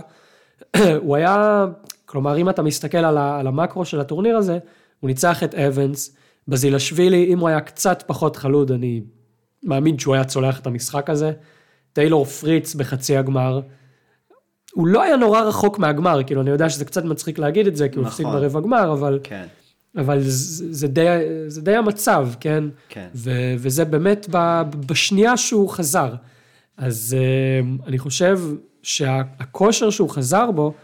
הוא 1.03 1.17
היה, 1.17 1.67
כלומר, 2.07 2.39
אם 2.39 2.49
אתה 2.49 2.63
מסתכל 2.63 2.99
על 2.99 3.47
המקרו 3.47 3.85
של 3.85 4.01
הטורניר 4.01 4.37
הזה, 4.37 4.59
הוא 5.01 5.09
ניצח 5.09 5.43
את 5.43 5.55
אבנס, 5.55 6.17
בזילשווילי, 6.49 7.25
אם 7.33 7.39
הוא 7.39 7.49
היה 7.49 7.61
קצת 7.61 8.05
פחות 8.07 8.37
חלוד, 8.37 8.73
אני 8.73 9.01
מאמין 9.63 9.99
שהוא 9.99 10.15
היה 10.15 10.25
צולח 10.25 10.61
את 10.61 10.67
המשחק 10.67 11.11
הזה. 11.11 11.33
טיילור 11.93 12.25
פריץ 12.25 12.75
בחצי 12.75 13.17
הגמר, 13.17 13.61
הוא 14.73 14.87
לא 14.87 15.03
היה 15.03 15.17
נורא 15.17 15.41
רחוק 15.41 15.79
מהגמר, 15.79 16.23
כאילו, 16.23 16.41
אני 16.41 16.51
יודע 16.51 16.69
שזה 16.69 16.85
קצת 16.85 17.05
מצחיק 17.05 17.39
להגיד 17.39 17.67
את 17.67 17.77
זה, 17.77 17.89
כי 17.89 17.99
הוא 17.99 18.07
הפסיד 18.07 18.27
נכון. 18.27 18.41
ברבע 18.41 18.61
גמר, 18.61 18.93
אבל, 18.93 19.19
כן. 19.23 19.47
אבל 19.97 20.21
זה, 20.21 20.73
זה, 20.75 20.89
די, 20.89 21.07
זה 21.47 21.63
די 21.63 21.77
המצב, 21.77 22.29
כן? 22.41 22.65
כן. 22.89 23.09
ו, 23.15 23.31
וזה 23.59 23.85
באמת 23.85 24.27
ב, 24.31 24.63
בשנייה 24.87 25.37
שהוא 25.37 25.71
חזר. 25.71 26.15
אז 26.77 27.17
אה, 27.19 27.87
אני 27.87 27.99
חושב 27.99 28.41
שהכושר 28.83 29.91
שהוא 29.91 30.11
חזר 30.11 30.51
בו, 30.51 30.75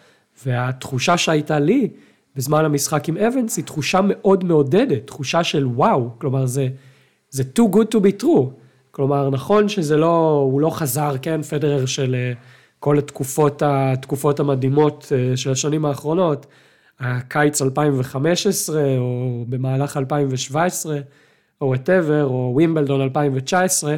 והתחושה 0.47 1.17
שהייתה 1.17 1.59
לי 1.59 1.89
בזמן 2.37 2.65
המשחק 2.65 3.09
עם 3.09 3.17
אבנס, 3.17 3.57
היא 3.57 3.65
תחושה 3.65 4.01
מאוד 4.03 4.45
מעודדת, 4.45 5.07
תחושה 5.07 5.45
של 5.45 5.67
וואו, 5.67 6.11
כלומר 6.19 6.47
זה, 6.47 6.69
זה 7.31 7.43
too 7.59 7.75
good 7.75 7.97
to 7.97 7.99
be 7.99 8.23
true. 8.23 8.49
כלומר, 8.91 9.31
נכון 9.31 9.69
שזה 9.69 9.97
לא, 9.97 10.47
הוא 10.51 10.61
לא 10.61 10.71
חזר, 10.71 11.15
כן, 11.23 11.43
פדרר 11.43 11.87
של 11.87 12.15
אה, 12.15 12.33
כל 12.79 12.99
התקופות, 12.99 13.63
התקופות 13.67 14.41
המדהימות 14.41 15.13
אה, 15.15 15.37
של 15.37 15.51
השנים 15.51 15.85
האחרונות, 15.85 16.47
הקיץ 17.01 17.63
2015, 17.63 18.83
או 18.99 19.45
במהלך 19.49 19.97
2017, 19.97 20.99
או 21.61 21.67
whatever, 21.67 22.25
או 22.25 22.51
ווימבלדון 22.55 23.01
2019, 23.01 23.97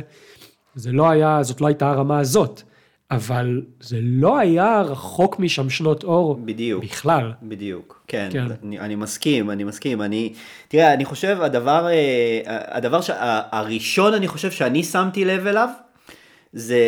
זה 0.75 0.93
לא 0.93 1.11
היה, 1.11 1.43
זאת 1.43 1.61
לא 1.61 1.67
הייתה 1.67 1.91
הרמה 1.91 2.19
הזאת, 2.19 2.63
אבל 3.11 3.63
זה 3.81 3.99
לא 4.03 4.39
היה 4.39 4.81
רחוק 4.83 5.39
משם 5.39 5.71
שנות 5.71 6.05
אור 6.05 6.41
בדיוק. 6.45 6.85
בכלל. 6.85 7.33
בדיוק, 7.43 8.05
כן, 8.09 8.29
כן. 8.33 8.47
אני, 8.65 8.79
אני 8.81 8.95
מסכים, 8.95 9.51
אני 9.51 9.65
מסכים, 9.65 10.03
אני, 10.03 10.33
תראה, 10.69 10.95
אני 10.95 11.05
חושב, 11.05 11.39
הדבר, 11.43 11.87
אה, 11.89 12.41
הדבר 12.47 13.01
ש, 13.01 13.11
הראשון, 13.53 14.15
אני 14.15 14.29
חושב 14.29 14.51
שאני 14.51 14.85
שמתי 14.85 15.25
לב 15.25 15.47
אליו, 15.47 15.69
זה 16.53 16.79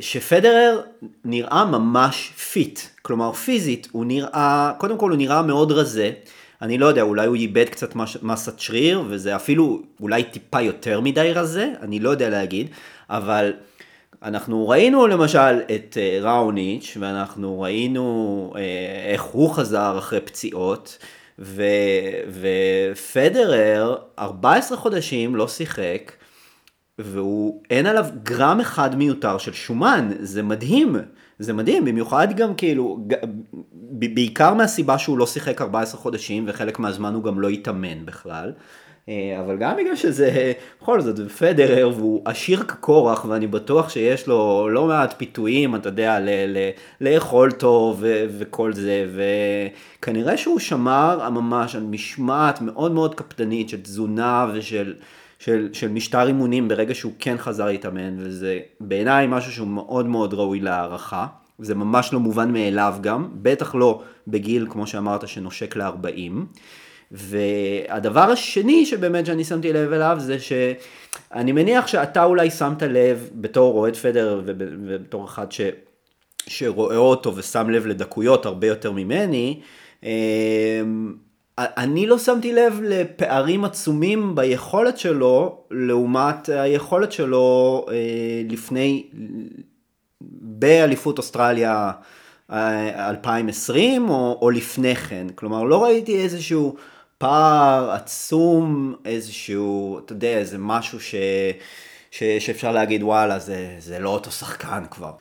שפדרר 0.00 0.80
נראה 1.24 1.64
ממש 1.64 2.32
פיט, 2.52 2.80
כלומר 3.02 3.32
פיזית, 3.32 3.88
הוא 3.92 4.04
נראה, 4.04 4.72
קודם 4.78 4.98
כל 4.98 5.10
הוא 5.10 5.18
נראה 5.18 5.42
מאוד 5.42 5.72
רזה, 5.72 6.10
אני 6.62 6.78
לא 6.78 6.86
יודע, 6.86 7.02
אולי 7.02 7.26
הוא 7.26 7.36
איבד 7.36 7.68
קצת 7.68 7.96
מש- 7.96 8.16
מסת 8.22 8.58
שריר, 8.58 9.02
וזה 9.08 9.36
אפילו 9.36 9.82
אולי 10.00 10.22
טיפה 10.24 10.60
יותר 10.60 11.00
מדי 11.00 11.32
רזה, 11.34 11.72
אני 11.82 12.00
לא 12.00 12.10
יודע 12.10 12.28
להגיד, 12.30 12.66
אבל 13.10 13.52
אנחנו 14.24 14.68
ראינו 14.68 15.06
למשל 15.06 15.60
את 15.74 15.98
אה, 16.00 16.18
ראוניץ', 16.22 16.96
ואנחנו 17.00 17.60
ראינו 17.60 18.52
אה, 18.56 19.12
איך 19.12 19.22
הוא 19.22 19.50
חזר 19.54 19.98
אחרי 19.98 20.20
פציעות, 20.20 20.98
ו, 21.38 21.62
ופדרר 22.92 23.96
14 24.18 24.78
חודשים 24.78 25.36
לא 25.36 25.48
שיחק, 25.48 26.12
והוא, 26.98 27.62
אין 27.70 27.86
עליו 27.86 28.06
גרם 28.22 28.60
אחד 28.60 28.96
מיותר 28.96 29.38
של 29.38 29.52
שומן, 29.52 30.10
זה 30.20 30.42
מדהים, 30.42 30.96
זה 31.38 31.52
מדהים, 31.52 31.84
במיוחד 31.84 32.36
גם 32.36 32.54
כאילו, 32.54 33.06
בעיקר 33.90 34.54
מהסיבה 34.54 34.98
שהוא 34.98 35.18
לא 35.18 35.26
שיחק 35.26 35.60
14 35.60 36.00
חודשים, 36.00 36.44
וחלק 36.48 36.78
מהזמן 36.78 37.14
הוא 37.14 37.22
גם 37.22 37.40
לא 37.40 37.48
התאמן 37.48 38.06
בכלל. 38.06 38.52
אה, 39.08 39.40
אבל 39.40 39.56
גם 39.56 39.76
בגלל 39.76 39.96
שזה, 39.96 40.52
בכל 40.82 41.00
זאת, 41.00 41.30
פדרר 41.30 41.90
והוא 41.96 42.22
עשיר 42.24 42.62
כקורח 42.62 43.24
ואני 43.24 43.46
בטוח 43.46 43.88
שיש 43.88 44.26
לו 44.26 44.68
לא 44.68 44.86
מעט 44.86 45.14
פיתויים, 45.16 45.74
אתה 45.74 45.88
יודע, 45.88 46.20
ל- 46.20 46.28
ל- 46.46 46.70
לאכול 47.00 47.52
טוב 47.52 47.96
ו- 48.00 48.24
וכל 48.38 48.72
זה, 48.72 49.06
וכנראה 50.00 50.36
שהוא 50.36 50.58
שמר 50.58 51.30
ממש 51.30 51.74
על 51.74 51.82
משמעת 51.82 52.60
מאוד 52.60 52.92
מאוד 52.92 53.14
קפדנית 53.14 53.68
של 53.68 53.82
תזונה 53.82 54.50
ושל 54.54 54.94
של, 55.38 55.68
של 55.72 55.88
משטר 55.88 56.26
אימונים 56.26 56.68
ברגע 56.68 56.94
שהוא 56.94 57.12
כן 57.18 57.36
חזר 57.38 57.66
להתאמן, 57.66 58.14
וזה 58.18 58.58
בעיניי 58.80 59.26
משהו 59.28 59.52
שהוא 59.52 59.68
מאוד 59.68 60.06
מאוד 60.06 60.34
ראוי 60.34 60.60
להערכה. 60.60 61.26
זה 61.58 61.74
ממש 61.74 62.12
לא 62.12 62.20
מובן 62.20 62.52
מאליו 62.52 62.94
גם, 63.00 63.28
בטח 63.34 63.74
לא 63.74 64.02
בגיל, 64.28 64.66
כמו 64.70 64.86
שאמרת, 64.86 65.28
שנושק 65.28 65.76
ל-40. 65.76 66.32
והדבר 67.14 68.30
השני 68.30 68.86
שבאמת 68.86 69.26
שאני 69.26 69.44
שמתי 69.44 69.72
לב 69.72 69.92
אליו 69.92 70.16
זה 70.20 70.36
שאני 70.38 71.52
מניח 71.52 71.86
שאתה 71.86 72.24
אולי 72.24 72.50
שמת 72.50 72.82
לב 72.82 73.30
בתור 73.34 73.74
אוהד 73.74 73.96
פדר 73.96 74.42
ובתור 74.44 75.24
אחד 75.24 75.52
ש... 75.52 75.60
שרואה 76.46 76.96
אותו 76.96 77.36
ושם 77.36 77.70
לב 77.70 77.86
לדקויות 77.86 78.46
הרבה 78.46 78.66
יותר 78.66 78.92
ממני, 78.92 79.60
אמ, 80.02 81.14
אני 81.58 82.06
לא 82.06 82.18
שמתי 82.18 82.52
לב 82.52 82.80
לפערים 82.82 83.64
עצומים 83.64 84.34
ביכולת 84.34 84.98
שלו 84.98 85.58
לעומת 85.70 86.48
היכולת 86.48 87.12
שלו 87.12 87.86
אה, 87.90 87.94
לפני, 88.48 89.06
באליפות 90.40 91.18
אוסטרליה 91.18 91.90
אה, 92.50 93.10
2020 93.10 94.08
או, 94.08 94.38
או 94.42 94.50
לפני 94.50 94.96
כן. 94.96 95.26
כלומר, 95.34 95.62
לא 95.64 95.84
ראיתי 95.84 96.22
איזשהו 96.22 96.76
פער 97.18 97.90
עצום, 97.90 98.94
איזשהו, 99.04 99.98
אתה 99.98 100.12
יודע, 100.12 100.38
איזה 100.38 100.58
משהו 100.58 101.00
ש, 101.00 101.14
ש, 102.10 102.22
שאפשר 102.38 102.72
להגיד, 102.72 103.02
וואלה, 103.02 103.38
זה, 103.38 103.76
זה 103.78 103.98
לא 103.98 104.08
אותו 104.10 104.30
שחקן 104.30 104.84
כבר. 104.90 105.12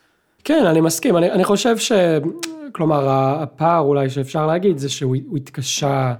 כן, 0.44 0.66
אני 0.66 0.82
מסכים. 0.82 1.18
אני, 1.18 1.32
אני 1.32 1.44
חושב 1.44 1.78
ש... 1.78 1.92
כלומר, 2.72 3.10
הפער 3.10 3.80
אולי 3.80 4.10
שאפשר 4.10 4.48
להגיד 4.48 4.78
זה 4.78 4.90
שהוא 4.90 5.16
הוא 5.28 5.38
התקשה 5.38 6.14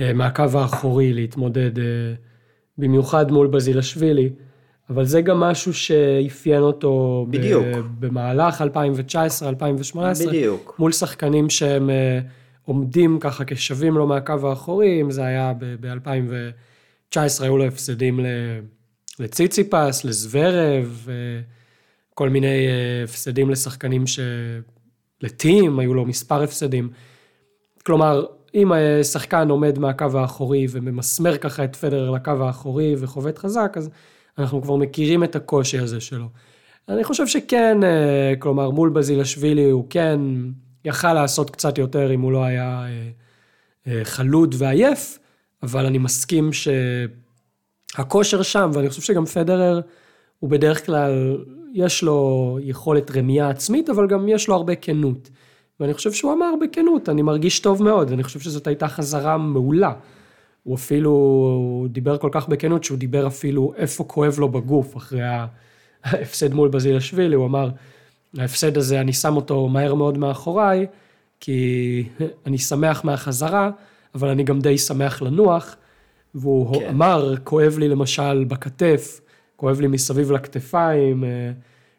אה, 0.00 0.12
מהקו 0.12 0.44
האחורי 0.54 1.12
להתמודד 1.12 1.78
אה, 1.78 1.84
במיוחד 2.78 3.30
מול 3.32 3.46
בזילשווילי, 3.46 4.30
אבל 4.90 5.04
זה 5.04 5.20
גם 5.20 5.40
משהו 5.40 5.74
שאפיין 5.74 6.62
אותו 6.62 7.26
ב- 7.30 7.36
בדיוק. 7.36 7.66
במהלך 7.98 8.64
2019-2018, 9.94 9.96
בדיוק. 10.26 10.74
מול 10.78 10.92
שחקנים 10.92 11.50
שהם 11.50 11.90
אה, 11.90 12.20
עומדים 12.70 13.18
ככה 13.20 13.44
כשווים 13.46 13.94
לו 13.94 14.06
מהקו 14.06 14.48
האחורי, 14.48 15.00
אם 15.00 15.10
זה 15.10 15.24
היה 15.24 15.52
ב-2019, 15.58 17.18
היו 17.42 17.58
לו 17.58 17.64
הפסדים 17.64 18.20
לציציפס, 19.18 20.04
לזוורב, 20.04 21.06
אה, 21.08 21.14
כל 22.14 22.28
מיני 22.28 22.66
אה, 22.66 23.04
הפסדים 23.04 23.50
לשחקנים 23.50 24.06
ש... 24.06 24.20
לטים, 25.20 25.78
היו 25.78 25.94
לו 25.94 26.06
מספר 26.06 26.42
הפסדים. 26.42 26.88
כלומר, 27.86 28.24
אם 28.54 28.72
אה, 28.72 29.04
שחקן 29.04 29.50
עומד 29.50 29.78
מהקו 29.78 30.18
האחורי 30.18 30.66
וממסמר 30.70 31.36
ככה 31.36 31.64
את 31.64 31.76
פדרר 31.76 32.10
לקו 32.10 32.32
האחורי 32.40 32.94
וחובט 32.98 33.38
חזק, 33.38 33.72
אז 33.76 33.90
אנחנו 34.38 34.62
כבר 34.62 34.76
מכירים 34.76 35.24
את 35.24 35.36
הקושי 35.36 35.78
הזה 35.78 36.00
שלו. 36.00 36.26
אני 36.88 37.04
חושב 37.04 37.26
שכן, 37.26 37.78
כלומר, 38.38 38.70
מול 38.70 38.90
בזילשווילי 38.90 39.70
הוא 39.70 39.86
כן 39.90 40.20
יכל 40.84 41.12
לעשות 41.12 41.50
קצת 41.50 41.78
יותר 41.78 42.14
אם 42.14 42.20
הוא 42.20 42.32
לא 42.32 42.44
היה 42.44 42.84
אה, 42.84 43.10
אה, 43.86 44.04
חלוד 44.04 44.54
ועייף, 44.58 45.18
אבל 45.62 45.86
אני 45.86 45.98
מסכים 45.98 46.50
שהכושר 47.96 48.42
שם, 48.42 48.70
ואני 48.74 48.88
חושב 48.88 49.02
שגם 49.02 49.24
פדרר 49.24 49.80
הוא 50.38 50.50
בדרך 50.50 50.86
כלל, 50.86 51.36
יש 51.72 52.02
לו 52.02 52.58
יכולת 52.62 53.16
רמייה 53.16 53.48
עצמית, 53.48 53.90
אבל 53.90 54.06
גם 54.06 54.28
יש 54.28 54.48
לו 54.48 54.54
הרבה 54.54 54.74
כנות. 54.74 55.30
ואני 55.80 55.94
חושב 55.94 56.12
שהוא 56.12 56.32
אמר 56.32 56.50
בכנות, 56.60 57.08
אני 57.08 57.22
מרגיש 57.22 57.60
טוב 57.60 57.82
מאוד, 57.82 58.12
אני 58.12 58.22
חושב 58.22 58.40
שזאת 58.40 58.66
הייתה 58.66 58.88
חזרה 58.88 59.38
מעולה. 59.38 59.92
הוא 60.62 60.74
אפילו 60.74 61.86
דיבר 61.90 62.18
כל 62.18 62.28
כך 62.32 62.48
בכנות, 62.48 62.84
שהוא 62.84 62.98
דיבר 62.98 63.26
אפילו 63.26 63.72
איפה 63.76 64.04
כואב 64.04 64.38
לו 64.38 64.48
בגוף 64.48 64.96
אחרי 64.96 65.22
ההפסד 66.04 66.54
מול 66.54 66.68
בזילשווילי, 66.68 67.36
הוא 67.36 67.46
אמר, 67.46 67.70
ההפסד 68.38 68.76
הזה, 68.76 69.00
אני 69.00 69.12
שם 69.12 69.36
אותו 69.36 69.68
מהר 69.68 69.94
מאוד 69.94 70.18
מאחוריי, 70.18 70.86
כי 71.40 72.04
אני 72.46 72.58
שמח 72.58 73.04
מהחזרה, 73.04 73.70
אבל 74.14 74.28
אני 74.28 74.44
גם 74.44 74.60
די 74.60 74.78
שמח 74.78 75.22
לנוח. 75.22 75.76
והוא 76.34 76.80
כן. 76.80 76.88
אמר, 76.88 77.34
כואב 77.44 77.78
לי 77.78 77.88
למשל 77.88 78.44
בכתף, 78.44 79.20
כואב 79.56 79.80
לי 79.80 79.86
מסביב 79.86 80.32
לכתפיים, 80.32 81.24
אה, 81.24 81.52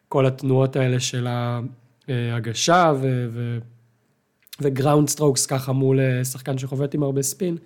כל 0.08 0.26
התנועות 0.26 0.76
האלה 0.76 1.00
של 1.00 1.26
ההגשה 2.08 2.92
ו- 3.00 3.26
ו- 3.30 3.58
ו 4.60 4.67
ground 4.67 5.08
strokes 5.08 5.46
ככה 5.46 5.72
מול 5.72 6.00
אה, 6.00 6.24
שחקן 6.24 6.58
שחובט 6.58 6.94
עם 6.94 7.02
הרבה 7.02 7.22
ספין. 7.22 7.56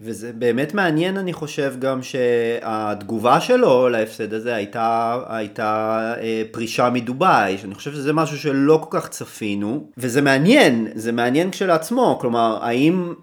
וזה 0.00 0.32
באמת 0.32 0.74
מעניין, 0.74 1.16
אני 1.16 1.32
חושב, 1.32 1.74
גם 1.78 2.02
שהתגובה 2.02 3.40
שלו 3.40 3.88
להפסד 3.88 4.34
הזה 4.34 4.54
הייתה, 4.54 5.18
הייתה 5.28 6.14
אה, 6.20 6.42
פרישה 6.50 6.90
מדובאי, 6.90 7.58
שאני 7.58 7.74
חושב 7.74 7.92
שזה 7.92 8.12
משהו 8.12 8.38
שלא 8.38 8.86
כל 8.88 8.98
כך 9.00 9.08
צפינו, 9.08 9.90
וזה 9.98 10.22
מעניין, 10.22 10.88
זה 10.94 11.12
מעניין 11.12 11.50
כשלעצמו, 11.50 12.18
כלומר, 12.20 12.58
האם, 12.62 13.14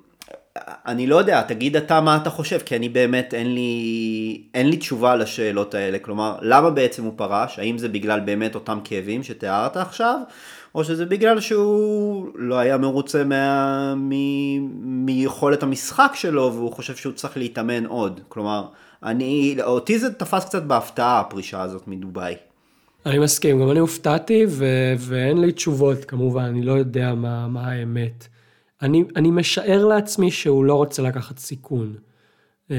אני 0.85 1.07
לא 1.07 1.15
יודע, 1.15 1.41
תגיד 1.41 1.75
אתה 1.75 2.01
מה 2.01 2.17
אתה 2.17 2.29
חושב, 2.29 2.59
כי 2.65 2.75
אני 2.75 2.89
באמת, 2.89 3.33
אין 3.33 3.53
לי, 3.53 4.41
אין 4.53 4.69
לי 4.69 4.77
תשובה 4.77 5.15
לשאלות 5.15 5.73
האלה, 5.73 5.99
כלומר, 5.99 6.35
למה 6.41 6.69
בעצם 6.69 7.03
הוא 7.03 7.13
פרש? 7.15 7.59
האם 7.59 7.77
זה 7.77 7.89
בגלל 7.89 8.19
באמת 8.19 8.55
אותם 8.55 8.79
כאבים 8.83 9.23
שתיארת 9.23 9.77
עכשיו? 9.77 10.19
או 10.75 10.83
שזה 10.83 11.05
בגלל 11.05 11.39
שהוא 11.39 12.27
לא 12.35 12.55
היה 12.55 12.77
מרוצה 12.77 13.23
מה... 13.23 13.93
מ... 13.95 14.11
מיכולת 15.05 15.63
המשחק 15.63 16.11
שלו 16.15 16.53
והוא 16.53 16.71
חושב 16.71 16.95
שהוא 16.95 17.13
צריך 17.13 17.37
להתאמן 17.37 17.85
עוד. 17.85 18.19
כלומר, 18.29 18.65
אני, 19.03 19.57
אותי 19.63 19.99
זה 19.99 20.13
תפס 20.13 20.45
קצת 20.45 20.63
בהפתעה 20.63 21.19
הפרישה 21.19 21.61
הזאת 21.61 21.87
מדובאי. 21.87 22.35
אני 23.05 23.19
מסכים, 23.19 23.61
גם 23.61 23.71
אני 23.71 23.79
הופתעתי 23.79 24.45
ו- 24.49 24.93
ואין 24.97 25.41
לי 25.41 25.51
תשובות 25.51 26.05
כמובן, 26.05 26.43
אני 26.43 26.61
לא 26.61 26.71
יודע 26.71 27.13
מה, 27.13 27.47
מה 27.47 27.71
האמת. 27.71 28.27
אני, 28.81 29.03
אני 29.15 29.31
משער 29.31 29.85
לעצמי 29.85 30.31
שהוא 30.31 30.65
לא 30.65 30.73
רוצה 30.73 31.01
לקחת 31.01 31.39
סיכון. 31.39 31.93
אמ, 32.71 32.75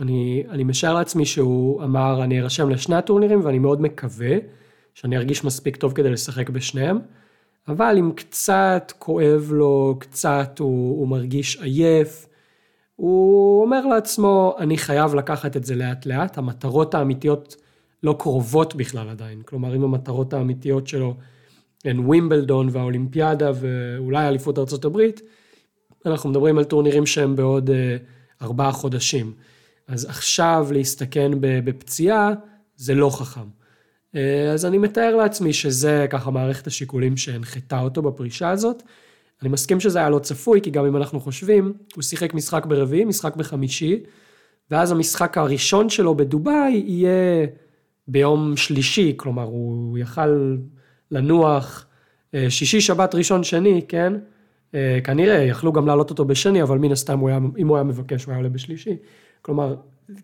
אני, 0.00 0.44
אני 0.50 0.64
משער 0.64 0.94
לעצמי 0.94 1.26
שהוא 1.26 1.84
אמר, 1.84 2.24
אני 2.24 2.40
ארשם 2.40 2.68
לשני 2.68 2.96
הטורנירים 2.96 3.44
ואני 3.44 3.58
מאוד 3.58 3.80
מקווה 3.80 4.36
שאני 4.98 5.16
ארגיש 5.16 5.44
מספיק 5.44 5.76
טוב 5.76 5.92
כדי 5.92 6.10
לשחק 6.10 6.50
בשניהם, 6.50 6.98
אבל 7.68 7.96
אם 7.98 8.12
קצת 8.16 8.92
כואב 8.98 9.50
לו, 9.52 9.96
קצת 10.00 10.58
הוא, 10.58 10.98
הוא 11.00 11.08
מרגיש 11.08 11.56
עייף, 11.56 12.26
הוא 12.96 13.62
אומר 13.62 13.86
לעצמו, 13.86 14.56
אני 14.58 14.78
חייב 14.78 15.14
לקחת 15.14 15.56
את 15.56 15.64
זה 15.64 15.74
לאט 15.74 16.06
לאט, 16.06 16.38
המטרות 16.38 16.94
האמיתיות 16.94 17.56
לא 18.02 18.16
קרובות 18.18 18.74
בכלל 18.74 19.08
עדיין. 19.08 19.42
כלומר, 19.42 19.76
אם 19.76 19.84
המטרות 19.84 20.32
האמיתיות 20.32 20.86
שלו 20.86 21.14
הן 21.84 21.98
ווימבלדון 21.98 22.68
והאולימפיאדה 22.72 23.50
ואולי 23.60 24.28
אליפות 24.28 24.58
ארה"ב, 24.58 24.98
אנחנו 26.06 26.30
מדברים 26.30 26.58
על 26.58 26.64
טורנירים 26.64 27.06
שהם 27.06 27.36
בעוד 27.36 27.70
uh, 27.70 27.72
ארבעה 28.42 28.72
חודשים. 28.72 29.32
אז 29.88 30.04
עכשיו 30.04 30.68
להסתכן 30.72 31.30
בפציעה 31.40 32.32
זה 32.76 32.94
לא 32.94 33.10
חכם. 33.10 33.57
Uh, 34.18 34.50
אז 34.52 34.66
אני 34.66 34.78
מתאר 34.78 35.16
לעצמי 35.16 35.52
שזה 35.52 36.06
ככה 36.10 36.30
מערכת 36.30 36.66
השיקולים 36.66 37.16
שהנחתה 37.16 37.80
אותו 37.80 38.02
בפרישה 38.02 38.50
הזאת. 38.50 38.82
אני 39.42 39.48
מסכים 39.48 39.80
שזה 39.80 39.98
היה 39.98 40.10
לא 40.10 40.18
צפוי, 40.18 40.60
כי 40.60 40.70
גם 40.70 40.86
אם 40.86 40.96
אנחנו 40.96 41.20
חושבים, 41.20 41.72
הוא 41.94 42.02
שיחק 42.02 42.34
משחק 42.34 42.66
ברביעי, 42.66 43.04
משחק 43.04 43.36
בחמישי, 43.36 44.02
ואז 44.70 44.92
המשחק 44.92 45.38
הראשון 45.38 45.88
שלו 45.88 46.14
בדובאי 46.14 46.82
יהיה 46.86 47.46
ביום 48.08 48.56
שלישי, 48.56 49.14
כלומר 49.16 49.42
הוא 49.42 49.98
יכל 49.98 50.56
לנוח 51.10 51.86
אה, 52.34 52.50
שישי, 52.50 52.80
שבת, 52.80 53.14
ראשון, 53.14 53.44
שני, 53.44 53.82
כן? 53.88 54.12
אה, 54.74 54.98
כנראה 55.04 55.42
יכלו 55.42 55.72
גם 55.72 55.86
להעלות 55.86 56.10
אותו 56.10 56.24
בשני, 56.24 56.62
אבל 56.62 56.78
מן 56.78 56.92
הסתם 56.92 57.18
הוא 57.18 57.28
היה, 57.28 57.38
אם 57.58 57.68
הוא 57.68 57.76
היה 57.76 57.84
מבקש 57.84 58.24
הוא 58.24 58.32
היה 58.32 58.38
עולה 58.38 58.48
בשלישי. 58.48 58.96
כלומר, 59.42 59.76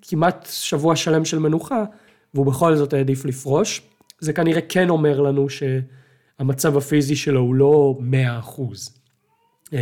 כמעט 0.03 0.49
שבוע 0.51 0.97
שלם 0.97 1.25
של 1.25 1.39
מנוחה, 1.39 1.85
והוא 2.35 2.47
בכל 2.47 2.77
זאת 2.77 2.93
העדיף 2.93 3.25
לפרוש. 3.25 3.83
זה 4.21 4.33
כנראה 4.33 4.61
כן 4.61 4.89
אומר 4.89 5.21
לנו 5.21 5.47
שהמצב 5.49 6.77
הפיזי 6.77 7.17
שלו 7.17 7.41
הוא 7.41 7.55
לא 7.55 7.97
מאה 8.01 8.39
אחוז. 8.39 8.99
אמ, 9.73 9.79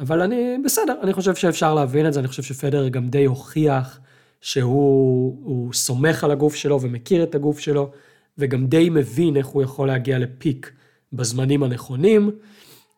אבל 0.00 0.22
אני, 0.22 0.56
בסדר, 0.64 0.94
אני 1.02 1.12
חושב 1.12 1.34
שאפשר 1.34 1.74
להבין 1.74 2.06
את 2.06 2.12
זה, 2.12 2.20
אני 2.20 2.28
חושב 2.28 2.42
שפדר 2.42 2.88
גם 2.88 3.08
די 3.08 3.24
הוכיח 3.24 4.00
שהוא 4.40 5.72
סומך 5.72 6.24
על 6.24 6.30
הגוף 6.30 6.54
שלו 6.54 6.80
ומכיר 6.80 7.22
את 7.22 7.34
הגוף 7.34 7.58
שלו, 7.58 7.90
וגם 8.38 8.66
די 8.66 8.90
מבין 8.90 9.36
איך 9.36 9.46
הוא 9.46 9.62
יכול 9.62 9.88
להגיע 9.88 10.18
לפיק 10.18 10.72
בזמנים 11.12 11.62
הנכונים. 11.62 12.30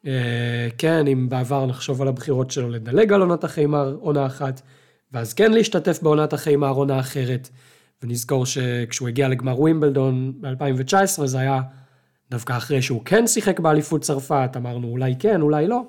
אה, 0.07 0.69
כן, 0.79 1.07
אם 1.07 1.29
בעבר 1.29 1.67
נחשוב 1.67 2.03
על 2.03 2.09
הבחירות 2.09 2.51
שלו 2.51 2.69
לדלג 2.69 3.13
על 3.13 3.21
עונת 3.21 3.45
החיימר 3.45 3.97
עונה 4.01 4.27
אחת, 4.27 4.61
ואז 5.13 5.35
כן 5.35 5.53
להשתתף 5.53 6.03
בעונת 6.03 6.33
החיימר 6.33 6.71
עונה 6.71 7.01
אחרת. 7.01 7.49
ונזכור 8.03 8.47
שכשהוא 8.47 9.09
הגיע 9.09 9.29
לגמר 9.29 9.61
ווימבלדון 9.61 10.33
ב-2019 10.41 11.27
זה 11.27 11.39
היה 11.39 11.61
דווקא 12.31 12.57
אחרי 12.57 12.83
שהוא 12.83 13.03
כן 13.05 13.27
שיחק 13.27 13.61
באליפות 13.61 14.03
צרפת, 14.03 14.51
אמרנו 14.57 14.89
אולי 14.89 15.15
כן, 15.19 15.41
אולי 15.41 15.67
לא. 15.67 15.83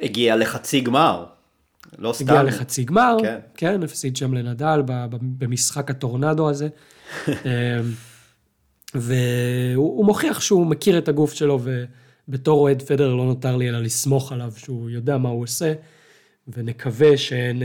הגיע 0.00 0.36
לחצי 0.36 0.80
גמר. 0.80 1.24
לא 1.98 2.12
סתם. 2.12 2.28
הגיע 2.28 2.42
לחצי 2.42 2.84
גמר, 2.84 3.16
כן, 3.22 3.38
כן 3.54 3.82
הפסיד 3.82 4.16
שם 4.16 4.34
לנדל 4.34 4.82
במשחק 5.20 5.90
הטורנדו 5.90 6.50
הזה. 6.50 6.68
אמ, 7.28 7.32
והוא 8.94 10.04
מוכיח 10.06 10.40
שהוא 10.40 10.66
מכיר 10.66 10.98
את 10.98 11.08
הגוף 11.08 11.32
שלו, 11.32 11.60
ובתור 12.28 12.60
אוהד 12.60 12.82
פדר 12.82 13.14
לא 13.14 13.24
נותר 13.24 13.56
לי 13.56 13.68
אלא 13.68 13.80
לסמוך 13.80 14.32
עליו 14.32 14.52
שהוא 14.56 14.90
יודע 14.90 15.18
מה 15.18 15.28
הוא 15.28 15.42
עושה, 15.42 15.72
ונקווה 16.48 17.16
שאין 17.16 17.62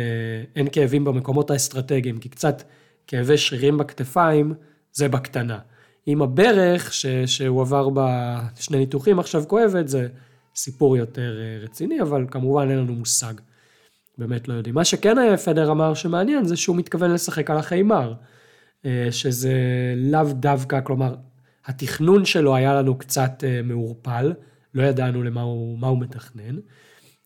אה, 0.58 0.70
כאבים 0.72 1.04
במקומות 1.04 1.52
האסטרטגיים, 1.52 2.18
כי 2.18 2.30
קצת 2.30 2.64
כאבי 3.10 3.38
שרירים 3.38 3.78
בכתפיים, 3.78 4.54
זה 4.92 5.08
בקטנה. 5.08 5.60
עם 6.06 6.22
הברך, 6.22 6.94
ש, 6.94 7.06
שהוא 7.06 7.62
עבר 7.62 7.90
בשני 7.90 8.78
ניתוחים 8.78 9.20
עכשיו 9.20 9.44
כואבת, 9.48 9.88
זה 9.88 10.08
סיפור 10.56 10.98
יותר 10.98 11.40
אה, 11.40 11.64
רציני, 11.64 12.02
אבל 12.02 12.26
כמובן 12.32 12.70
אין 12.70 12.78
לנו 12.78 12.94
מושג. 12.94 13.34
באמת 14.18 14.48
לא 14.48 14.54
יודעים. 14.54 14.76
מה 14.76 14.86
שכן 14.86 15.18
היה 15.18 15.38
פדר 15.38 15.72
אמר 15.72 15.94
שמעניין, 15.94 16.46
זה 16.46 16.58
שהוא 16.58 16.76
מתכוון 16.76 17.12
לשחק 17.12 17.50
על 17.50 17.58
החיימר. 17.58 18.14
אה, 18.86 19.08
שזה 19.12 19.54
לאו 19.98 20.34
דווקא, 20.34 20.80
כלומר, 20.84 21.16
התכנון 21.66 22.26
שלו 22.26 22.56
היה 22.56 22.74
לנו 22.74 22.98
קצת 22.98 23.44
אה, 23.44 23.62
מעורפל, 23.64 24.34
לא 24.74 24.84
ידענו 24.84 25.24
למה 25.24 25.42
הוא, 25.42 25.78
הוא 25.88 26.00
מתכנן. 26.00 26.56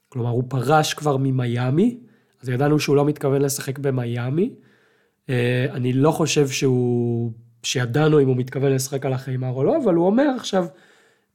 כלומר, 0.10 0.30
הוא 0.30 0.44
פרש 0.48 0.94
כבר 0.94 1.18
ממיאמי, 1.18 1.98
אז 2.42 2.50
ידענו 2.50 2.80
שהוא 2.80 2.96
לא 2.96 3.06
מתכוון 3.06 3.42
לשחק 3.42 3.80
במיאמי. 3.80 4.54
אני 5.74 5.94
לא 5.94 6.12
חושב 6.12 6.48
שהוא 6.48 7.32
שידענו 7.64 8.22
אם 8.22 8.28
הוא 8.28 8.38
מתכוון 8.38 8.72
לשחק 8.72 9.06
על 9.06 9.14
החיימר 9.14 9.50
או 9.50 9.64
לא, 9.64 9.78
אבל 9.84 9.94
הוא 9.94 10.06
אומר 10.06 10.28
עכשיו, 10.38 10.66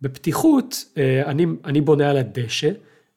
בפתיחות, 0.00 0.84
אה, 0.98 1.22
אני, 1.26 1.46
אני 1.64 1.80
בונה 1.80 2.10
על 2.10 2.16
הדשא, 2.16 2.70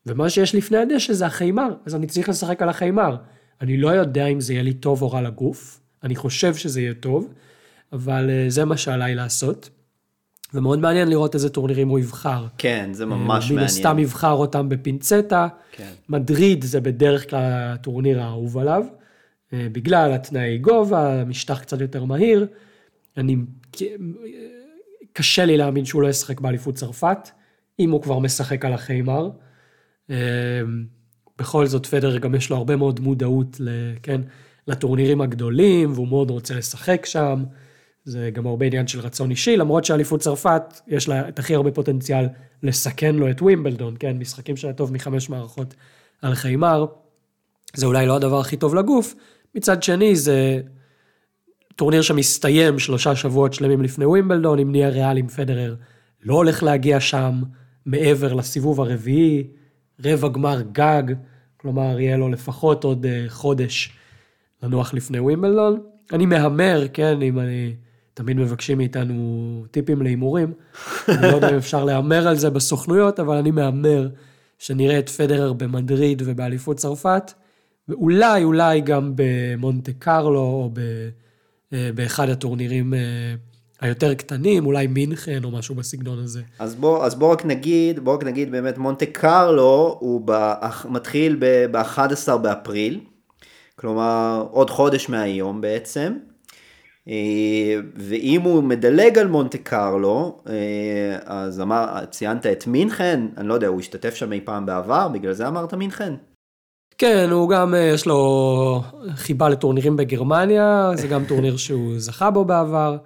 ומה 0.05 0.29
שיש 0.29 0.55
לפני 0.55 0.77
הדשא 0.77 1.13
זה 1.13 1.25
החיימר, 1.25 1.73
אז 1.85 1.95
אני 1.95 2.07
צריך 2.07 2.29
לשחק 2.29 2.61
על 2.61 2.69
החיימר. 2.69 3.15
אני 3.61 3.77
לא 3.77 3.89
יודע 3.89 4.25
אם 4.27 4.39
זה 4.39 4.53
יהיה 4.53 4.63
לי 4.63 4.73
טוב 4.73 5.01
או 5.01 5.11
רע 5.11 5.21
לגוף, 5.21 5.79
אני 6.03 6.15
חושב 6.15 6.55
שזה 6.55 6.81
יהיה 6.81 6.93
טוב, 6.93 7.33
אבל 7.93 8.29
אה, 8.29 8.45
זה 8.49 8.65
מה 8.65 8.77
שעליי 8.77 9.15
לעשות. 9.15 9.69
ומאוד 10.53 10.79
מעניין 10.79 11.09
לראות 11.09 11.35
איזה 11.35 11.49
טורנירים 11.49 11.89
הוא 11.89 11.99
יבחר. 11.99 12.45
כן, 12.57 12.89
זה 12.93 13.05
ממש 13.05 13.43
מעניין. 13.43 13.59
מן 13.59 13.65
הסתם 13.65 13.99
יבחר 13.99 14.31
אותם 14.31 14.69
בפינצטה. 14.69 15.47
כן. 15.71 15.91
מדריד 16.09 16.63
זה 16.63 16.81
בדרך 16.81 17.29
כלל 17.29 17.39
הטורניר 17.43 18.21
האהוב 18.21 18.57
עליו, 18.57 18.83
אה, 18.83 19.00
בגלל 19.53 20.13
התנאי 20.13 20.57
גובה, 20.57 21.23
משטח 21.25 21.59
קצת 21.59 21.81
יותר 21.81 22.03
מהיר. 22.03 22.47
אני, 23.17 23.35
קשה 25.13 25.45
לי 25.45 25.57
להאמין 25.57 25.85
שהוא 25.85 26.01
לא 26.01 26.07
ישחק 26.07 26.39
באליפות 26.39 26.75
צרפת, 26.75 27.29
אם 27.79 27.91
הוא 27.91 28.01
כבר 28.01 28.19
משחק 28.19 28.65
על 28.65 28.73
החיימר. 28.73 29.29
אמ, 30.09 30.15
בכל 31.37 31.65
זאת, 31.65 31.85
פדר 31.85 32.17
גם 32.17 32.35
יש 32.35 32.49
לו 32.49 32.57
הרבה 32.57 32.75
מאוד 32.75 32.99
מודעות, 32.99 33.61
כן, 34.03 34.21
לטורנירים 34.67 35.21
הגדולים, 35.21 35.93
והוא 35.93 36.07
מאוד 36.07 36.31
רוצה 36.31 36.55
לשחק 36.55 37.05
שם. 37.05 37.43
זה 38.03 38.29
גם 38.33 38.47
הרבה 38.47 38.65
עניין 38.65 38.87
של 38.87 38.99
רצון 38.99 39.31
אישי, 39.31 39.57
למרות 39.57 39.85
שאליפות 39.85 40.19
צרפת, 40.19 40.63
יש 40.87 41.09
לה 41.09 41.29
את 41.29 41.39
הכי 41.39 41.55
הרבה 41.55 41.71
פוטנציאל 41.71 42.25
לסכן 42.63 43.15
לו 43.15 43.29
את 43.29 43.41
ווימבלדון, 43.41 43.95
כן, 43.99 44.17
משחקים 44.17 44.57
שהיה 44.57 44.73
טוב 44.73 44.93
מחמש 44.93 45.29
מערכות 45.29 45.73
על 46.21 46.35
חיימר. 46.35 46.85
זה 47.73 47.85
אולי 47.85 48.05
לא 48.05 48.15
הדבר 48.15 48.39
הכי 48.39 48.57
טוב 48.57 48.75
לגוף. 48.75 49.15
מצד 49.55 49.83
שני, 49.83 50.15
זה 50.15 50.61
טורניר 51.75 52.01
שמסתיים 52.01 52.79
שלושה 52.79 53.15
שבועות 53.15 53.53
שלמים 53.53 53.81
לפני 53.81 54.05
ווימבלדון, 54.05 54.59
אם 54.59 54.71
נהיה 54.71 54.89
ריאל 54.89 55.17
עם 55.17 55.27
פדרר, 55.27 55.75
לא 56.23 56.33
הולך 56.33 56.63
להגיע 56.63 56.99
שם 56.99 57.41
מעבר 57.85 58.33
לסיבוב 58.33 58.81
הרביעי, 58.81 59.47
רבע 60.05 60.27
גמר 60.27 60.61
גג, 60.71 61.03
כלומר 61.57 61.99
יהיה 61.99 62.17
לו 62.17 62.29
לפחות 62.29 62.83
עוד 62.83 63.05
אה, 63.05 63.25
חודש 63.27 63.91
לנוח 64.63 64.93
לפני 64.93 65.19
ווימבלדון. 65.19 65.81
אני 66.13 66.25
מהמר, 66.25 66.87
כן, 66.93 67.21
אם 67.21 67.39
אני... 67.39 67.73
תמיד 68.13 68.37
מבקשים 68.37 68.77
מאיתנו 68.77 69.65
טיפים 69.71 70.01
להימורים. 70.01 70.53
אני 71.09 71.21
לא 71.21 71.35
יודע 71.35 71.49
אם 71.49 71.55
אפשר 71.55 71.83
להמר 71.83 72.27
על 72.27 72.35
זה 72.35 72.49
בסוכנויות, 72.49 73.19
אבל 73.19 73.37
אני 73.37 73.51
מהמר 73.51 74.09
שנראה 74.59 74.99
את 74.99 75.09
פדרר 75.09 75.53
במדריד 75.53 76.21
ובאליפות 76.25 76.77
צרפת, 76.77 77.31
ואולי, 77.87 78.43
אולי 78.43 78.81
גם 78.81 79.13
במונטה 79.15 79.91
קרלו 79.99 80.39
או 80.39 80.69
ב... 80.73 80.79
אה, 81.73 81.89
באחד 81.95 82.29
הטורנירים 82.29 82.93
אה, 82.93 82.99
היותר 83.81 84.13
קטנים, 84.13 84.65
אולי 84.65 84.87
מינכן 84.87 85.43
או 85.43 85.51
משהו 85.51 85.75
בסגנון 85.75 86.19
הזה. 86.19 86.41
אז 86.59 86.75
בוא, 86.75 87.05
אז 87.05 87.15
בוא 87.15 87.31
רק 87.31 87.45
נגיד, 87.45 87.99
בוא 87.99 88.13
רק 88.13 88.23
נגיד 88.23 88.51
באמת 88.51 88.77
מונטה 88.77 89.05
קרלו 89.05 89.97
הוא 89.99 90.21
ב, 90.25 90.53
מתחיל 90.85 91.37
ב-11 91.71 92.37
באפריל, 92.37 92.99
כלומר 93.75 94.47
עוד 94.51 94.69
חודש 94.69 95.09
מהיום 95.09 95.61
בעצם, 95.61 96.13
אה, 97.07 97.75
ואם 97.95 98.41
הוא 98.41 98.63
מדלג 98.63 99.17
על 99.17 99.27
מונטה 99.27 99.57
קרלו, 99.57 100.43
אז 101.25 101.61
אמר, 101.61 102.05
ציינת 102.11 102.45
את 102.45 102.67
מינכן, 102.67 103.21
אני 103.37 103.47
לא 103.47 103.53
יודע, 103.53 103.67
הוא 103.67 103.79
השתתף 103.79 104.15
שם 104.15 104.33
אי 104.33 104.41
פעם 104.41 104.65
בעבר, 104.65 105.07
בגלל 105.07 105.33
זה 105.33 105.47
אמרת 105.47 105.73
מינכן? 105.73 106.13
כן, 107.01 107.29
הוא 107.31 107.49
גם, 107.49 107.75
אה, 107.75 107.79
יש 107.79 108.05
לו 108.05 108.81
חיבה 109.15 109.49
לטורנירים 109.49 109.97
בגרמניה, 109.97 110.91
זה 110.95 111.07
גם 111.07 111.25
טורניר 111.25 111.57
שהוא 111.57 111.93
זכה 111.97 112.31
בו 112.31 112.45
בעבר. 112.45 112.97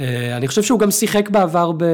אה, 0.00 0.36
אני 0.36 0.48
חושב 0.48 0.62
שהוא 0.62 0.78
גם 0.78 0.90
שיחק 0.90 1.28
בעבר 1.28 1.72
ב... 1.72 1.84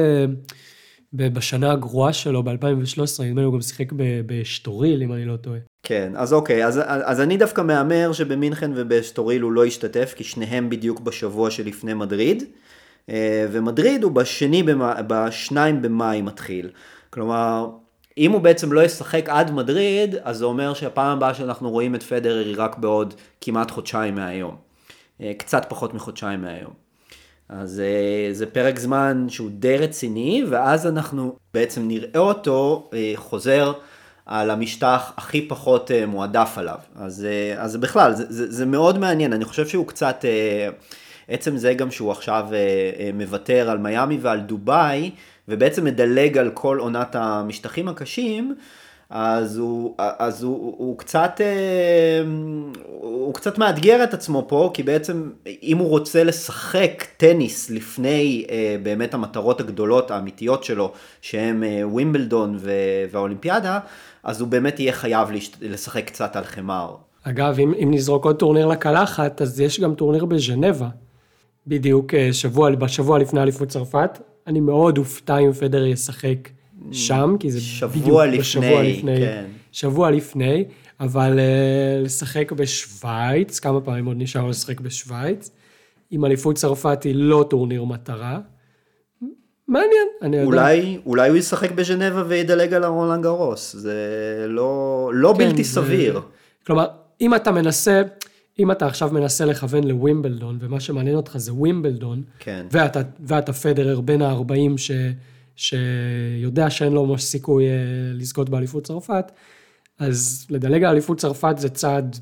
בשנה 1.13 1.71
הגרועה 1.71 2.13
שלו, 2.13 2.43
ב-2013, 2.43 3.23
נדמה 3.23 3.41
לי 3.41 3.45
הוא 3.45 3.53
גם 3.53 3.61
שיחק 3.61 3.91
בשטוריל, 4.25 5.03
אם 5.03 5.13
אני 5.13 5.25
לא 5.25 5.35
טועה. 5.35 5.59
כן, 5.83 6.13
אז 6.15 6.33
אוקיי, 6.33 6.65
אז, 6.65 6.79
אז 6.85 7.21
אני 7.21 7.37
דווקא 7.37 7.61
מהמר 7.61 8.13
שבמינכן 8.13 8.71
ובשטוריל 8.75 9.41
הוא 9.41 9.51
לא 9.51 9.65
השתתף, 9.65 10.13
כי 10.17 10.23
שניהם 10.23 10.69
בדיוק 10.69 10.99
בשבוע 10.99 11.51
שלפני 11.51 11.93
מדריד. 11.93 12.43
ומדריד 13.51 14.03
הוא 14.03 14.11
בשני, 14.11 14.63
בשניים 15.07 15.81
במאי 15.81 16.21
מתחיל. 16.21 16.69
כלומר, 17.09 17.67
אם 18.17 18.31
הוא 18.31 18.41
בעצם 18.41 18.71
לא 18.71 18.81
ישחק 18.81 19.29
עד 19.29 19.51
מדריד, 19.51 20.15
אז 20.23 20.37
זה 20.37 20.45
אומר 20.45 20.73
שהפעם 20.73 21.17
הבאה 21.17 21.33
שאנחנו 21.33 21.69
רואים 21.69 21.95
את 21.95 22.03
פדרר 22.03 22.45
היא 22.45 22.55
רק 22.57 22.77
בעוד 22.77 23.13
כמעט 23.41 23.71
חודשיים 23.71 24.15
מהיום. 24.15 24.55
קצת 25.37 25.65
פחות 25.69 25.93
מחודשיים 25.93 26.41
מהיום. 26.41 26.73
אז 27.49 27.81
זה 28.31 28.45
פרק 28.45 28.79
זמן 28.79 29.25
שהוא 29.29 29.49
די 29.51 29.77
רציני, 29.77 30.43
ואז 30.49 30.87
אנחנו 30.87 31.35
בעצם 31.53 31.87
נראה 31.87 32.19
אותו 32.19 32.89
חוזר 33.15 33.73
על 34.25 34.49
המשטח 34.49 35.13
הכי 35.17 35.47
פחות 35.47 35.91
מועדף 36.07 36.53
עליו. 36.57 36.77
אז, 36.95 37.27
אז 37.57 37.77
בכלל, 37.77 38.13
זה, 38.13 38.25
זה, 38.29 38.51
זה 38.51 38.65
מאוד 38.65 38.97
מעניין, 38.97 39.33
אני 39.33 39.45
חושב 39.45 39.67
שהוא 39.67 39.87
קצת, 39.87 40.25
עצם 41.27 41.57
זה 41.57 41.73
גם 41.73 41.91
שהוא 41.91 42.11
עכשיו 42.11 42.47
מוותר 43.13 43.69
על 43.69 43.77
מיאמי 43.77 44.17
ועל 44.21 44.39
דובאי, 44.39 45.11
ובעצם 45.47 45.85
מדלג 45.85 46.37
על 46.37 46.49
כל 46.53 46.77
עונת 46.79 47.15
המשטחים 47.15 47.87
הקשים, 47.87 48.55
אז 49.13 49.57
הוא, 49.57 49.95
אז 49.97 50.43
הוא, 50.43 50.75
הוא, 50.77 50.97
קצת, 50.97 51.41
הוא 52.99 53.33
קצת 53.33 53.57
מאתגר 53.57 54.03
את 54.03 54.13
עצמו 54.13 54.45
פה, 54.47 54.71
כי 54.73 54.83
בעצם 54.83 55.29
אם 55.63 55.77
הוא 55.77 55.89
רוצה 55.89 56.23
לשחק 56.23 57.03
טניס 57.17 57.69
לפני 57.69 58.45
באמת 58.83 59.13
המטרות 59.13 59.59
הגדולות 59.59 60.11
האמיתיות 60.11 60.63
שלו, 60.63 60.91
שהם 61.21 61.63
ווימבלדון 61.83 62.57
והאולימפיאדה, 63.11 63.79
אז 64.23 64.41
הוא 64.41 64.47
באמת 64.49 64.79
יהיה 64.79 64.93
חייב 64.93 65.27
לשחק 65.61 66.07
קצת 66.07 66.35
על 66.35 66.43
חמר. 66.43 66.95
אגב, 67.23 67.59
אם, 67.59 67.73
אם 67.83 67.91
נזרוק 67.93 68.25
עוד 68.25 68.35
טורניר 68.35 68.67
לקלחת, 68.67 69.41
אז 69.41 69.59
יש 69.59 69.79
גם 69.79 69.95
טורניר 69.95 70.25
בז'נבה. 70.25 70.89
בדיוק 71.67 72.13
שבוע, 72.31 72.69
בשבוע 72.69 73.19
לפני 73.19 73.41
אליפות 73.41 73.67
צרפת. 73.67 74.19
אני 74.47 74.59
מאוד 74.59 74.97
אופתע 74.97 75.37
אם 75.37 75.53
פדרר 75.53 75.85
ישחק 75.85 76.49
שם, 76.91 77.35
כי 77.39 77.51
זה 77.51 77.61
שבוע 77.61 77.89
בדיוק 78.01 78.21
לפני, 78.21 78.37
בשבוע 78.39 78.83
לפני. 78.83 79.15
כן. 79.17 79.45
שבוע 79.71 80.11
לפני, 80.11 80.63
אבל 80.99 81.39
אה, 81.39 82.05
לשחק 82.05 82.51
בשוויץ, 82.51 83.59
כמה 83.59 83.81
פעמים 83.81 84.05
עוד 84.05 84.17
נשאר 84.19 84.47
לשחק 84.47 84.79
בשוויץ. 84.79 85.51
עם 86.11 86.25
אליפות 86.25 86.55
צרפת 86.55 87.03
היא 87.03 87.15
לא 87.15 87.45
טורניר 87.49 87.83
מטרה. 87.83 88.39
מעניין, 89.67 90.07
אני 90.21 90.37
יודע. 90.37 90.47
אולי, 90.47 90.97
אולי 91.05 91.29
הוא 91.29 91.37
ישחק 91.37 91.71
בז'נבה 91.71 92.23
וידלג 92.27 92.73
על 92.73 92.83
הרולנד 92.83 93.23
גארוס, 93.23 93.75
זה 93.75 93.95
לא, 94.47 95.09
לא 95.13 95.33
כן, 95.37 95.45
בלתי 95.49 95.63
זה- 95.63 95.73
סביר. 95.73 96.21
כלומר, 96.67 96.85
אם 97.21 97.35
אתה 97.35 97.51
מנסה, 97.51 98.01
אם 98.61 98.71
אתה 98.71 98.85
עכשיו 98.85 99.09
מנסה 99.13 99.45
לכוון 99.45 99.83
לווימבלדון, 99.83 100.57
ומה 100.61 100.79
שמעניין 100.79 101.15
אותך 101.15 101.37
זה 101.37 101.53
ווימבלדון, 101.53 102.23
כן. 102.39 102.65
ואתה, 102.71 103.01
ואתה 103.19 103.53
פדרר 103.53 104.01
בין 104.01 104.21
ה-40 104.21 104.77
ש, 104.77 104.91
שיודע 105.55 106.69
שאין 106.69 106.93
לו 106.93 107.05
ממש 107.05 107.23
סיכוי 107.23 107.65
אה, 107.65 107.73
לזכות 108.13 108.49
באליפות 108.49 108.83
צרפת, 108.83 109.31
אז 109.99 110.47
לדלג 110.49 110.83
על 110.83 110.91
אליפות 110.91 111.17
צרפת 111.17 111.55
זה 111.57 111.69
צעד 111.69 112.19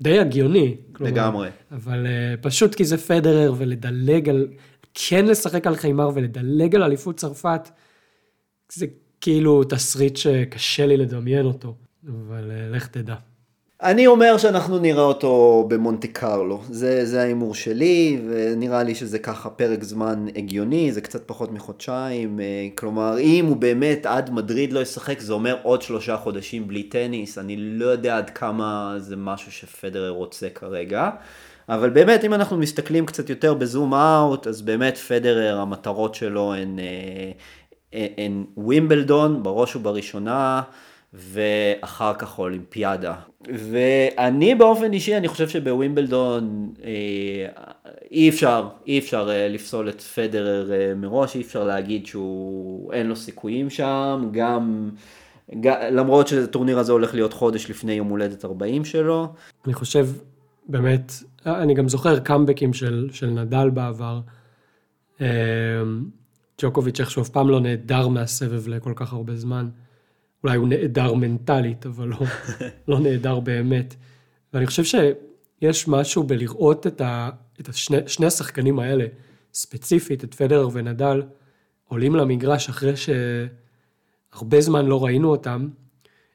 די 0.00 0.18
הגיוני. 0.18 0.76
כלומר, 0.92 1.12
לגמרי. 1.12 1.48
אבל 1.72 2.06
אה, 2.06 2.34
פשוט 2.40 2.74
כי 2.74 2.84
זה 2.84 2.98
פדרר, 2.98 3.54
ולדלג 3.56 4.28
על, 4.28 4.48
כן 4.94 5.26
לשחק 5.26 5.66
על 5.66 5.76
חיימר 5.76 6.10
ולדלג 6.14 6.74
על 6.74 6.82
אליפות 6.82 7.16
צרפת, 7.16 7.68
זה 8.72 8.86
כאילו 9.20 9.64
תסריט 9.64 10.16
שקשה 10.16 10.86
לי 10.86 10.96
לדמיין 10.96 11.46
אותו, 11.46 11.74
אבל 12.08 12.50
אה, 12.50 12.68
לך 12.70 12.86
תדע. 12.86 13.14
אני 13.82 14.06
אומר 14.06 14.38
שאנחנו 14.38 14.78
נראה 14.78 15.02
אותו 15.02 15.64
במונטה 15.68 16.06
קרלו, 16.06 16.60
זה, 16.70 17.20
ההימור 17.20 17.54
שלי, 17.54 18.20
ונראה 18.28 18.82
לי 18.82 18.94
שזה 18.94 19.18
ככה 19.18 19.50
פרק 19.50 19.82
זמן 19.82 20.26
הגיוני, 20.36 20.92
זה 20.92 21.00
קצת 21.00 21.22
פחות 21.26 21.52
מחודשיים, 21.52 22.40
אה, 22.40 22.68
כלומר 22.74 23.18
אם 23.18 23.46
הוא 23.46 23.56
באמת 23.56 24.06
עד 24.06 24.30
מדריד 24.30 24.72
לא 24.72 24.80
ישחק, 24.80 25.20
זה 25.20 25.32
אומר 25.32 25.56
עוד 25.62 25.82
שלושה 25.82 26.16
חודשים 26.16 26.68
בלי 26.68 26.82
טניס, 26.82 27.38
אני 27.38 27.56
לא 27.56 27.86
יודע 27.86 28.16
עד 28.16 28.30
כמה 28.30 28.94
זה 28.98 29.16
משהו 29.16 29.52
שפדרר 29.52 30.10
רוצה 30.10 30.48
כרגע. 30.48 31.10
אבל 31.68 31.90
באמת, 31.90 32.24
אם 32.24 32.34
אנחנו 32.34 32.56
מסתכלים 32.56 33.06
קצת 33.06 33.30
יותר 33.30 33.54
בזום 33.54 33.94
אאוט, 33.94 34.46
אז 34.46 34.62
באמת 34.62 34.96
פדרר, 34.96 35.58
המטרות 35.60 36.14
שלו 36.14 36.54
הן, 36.54 36.78
אה, 37.94 38.06
הן 38.18 38.44
ווימבלדון 38.56 39.42
בראש 39.42 39.76
ובראשונה, 39.76 40.62
ואחר 41.14 42.14
כך 42.14 42.38
אולימפיאדה. 42.38 43.14
ואני 43.54 44.54
באופן 44.54 44.92
אישי, 44.92 45.16
אני 45.16 45.28
חושב 45.28 45.48
שבווימבלדון 45.48 46.72
אה, 46.84 47.64
אי 48.10 48.28
אפשר, 48.28 48.68
אי 48.86 48.98
אפשר 48.98 49.28
אה, 49.30 49.48
לפסול 49.48 49.88
את 49.88 50.00
פדרר 50.00 50.72
אה, 50.72 50.94
מראש, 50.96 51.36
אי 51.36 51.40
אפשר 51.40 51.64
להגיד 51.64 52.06
שהוא, 52.06 52.92
אין 52.92 53.06
לו 53.06 53.16
סיכויים 53.16 53.70
שם, 53.70 54.28
גם... 54.32 54.90
ג- 55.60 55.88
למרות 55.90 56.28
שהטורניר 56.28 56.78
הזה 56.78 56.92
הולך 56.92 57.14
להיות 57.14 57.32
חודש 57.32 57.70
לפני 57.70 57.92
יום 57.92 58.08
הולדת 58.08 58.44
40 58.44 58.84
שלו, 58.84 59.32
אני 59.66 59.74
חושב, 59.74 60.08
באמת, 60.66 61.12
אני 61.46 61.74
גם 61.74 61.88
זוכר 61.88 62.18
קאמבקים 62.18 62.72
של, 62.72 63.08
של 63.12 63.26
נדל 63.26 63.70
בעבר. 63.70 64.20
ג'וקוביץ' 66.62 67.00
איכשהו 67.00 67.22
אף 67.22 67.28
פעם 67.28 67.48
לא 67.50 67.60
נעדר 67.60 68.08
מהסבב 68.08 68.68
לכל 68.68 68.92
כך 68.96 69.12
הרבה 69.12 69.36
זמן. 69.36 69.68
אולי 70.44 70.56
הוא 70.56 70.68
נעדר 70.68 71.14
מנטלית, 71.14 71.86
אבל 71.86 72.08
לא, 72.08 72.18
לא 72.88 73.00
נעדר 73.00 73.40
באמת. 73.40 73.94
ואני 74.52 74.66
חושב 74.66 74.84
שיש 74.84 75.88
משהו 75.88 76.22
בלראות 76.22 76.86
את, 76.86 77.00
ה, 77.00 77.30
את 77.60 77.68
השני, 77.68 77.96
שני 78.06 78.26
השחקנים 78.26 78.78
האלה, 78.78 79.06
ספציפית, 79.54 80.24
את 80.24 80.34
פדרר 80.34 80.68
ונדל, 80.72 81.22
עולים 81.88 82.16
למגרש 82.16 82.68
אחרי 82.68 82.94
שהרבה 82.96 84.60
זמן 84.60 84.86
לא 84.86 85.04
ראינו 85.04 85.30
אותם, 85.30 85.68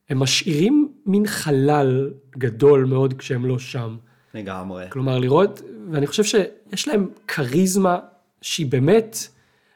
הם 0.10 0.20
משאירים 0.20 0.94
מין 1.06 1.28
חלל 1.28 2.14
גדול 2.38 2.86
מאוד 2.86 3.14
כשהם 3.14 3.46
לא 3.46 3.60
שם. 3.60 3.98
לגמרי. 4.34 4.86
כלומר, 4.90 5.20
לראות, 5.20 5.62
ואני 5.92 6.08
חושב 6.08 6.24
שיש 6.24 6.88
להם 6.88 7.10
כריזמה 7.28 8.00
שהיא 8.42 8.72
באמת, 8.72 9.18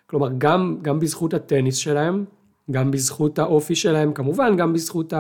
כלומר, 0.08 0.30
גם, 0.38 0.78
גם 0.82 1.00
בזכות 1.00 1.34
הטניס 1.34 1.76
שלהם, 1.76 2.26
גם 2.72 2.92
בזכות 2.92 3.40
האופי 3.40 3.76
שלהם, 3.76 4.14
כמובן, 4.14 4.58
גם 4.58 4.74
בזכות 4.74 5.14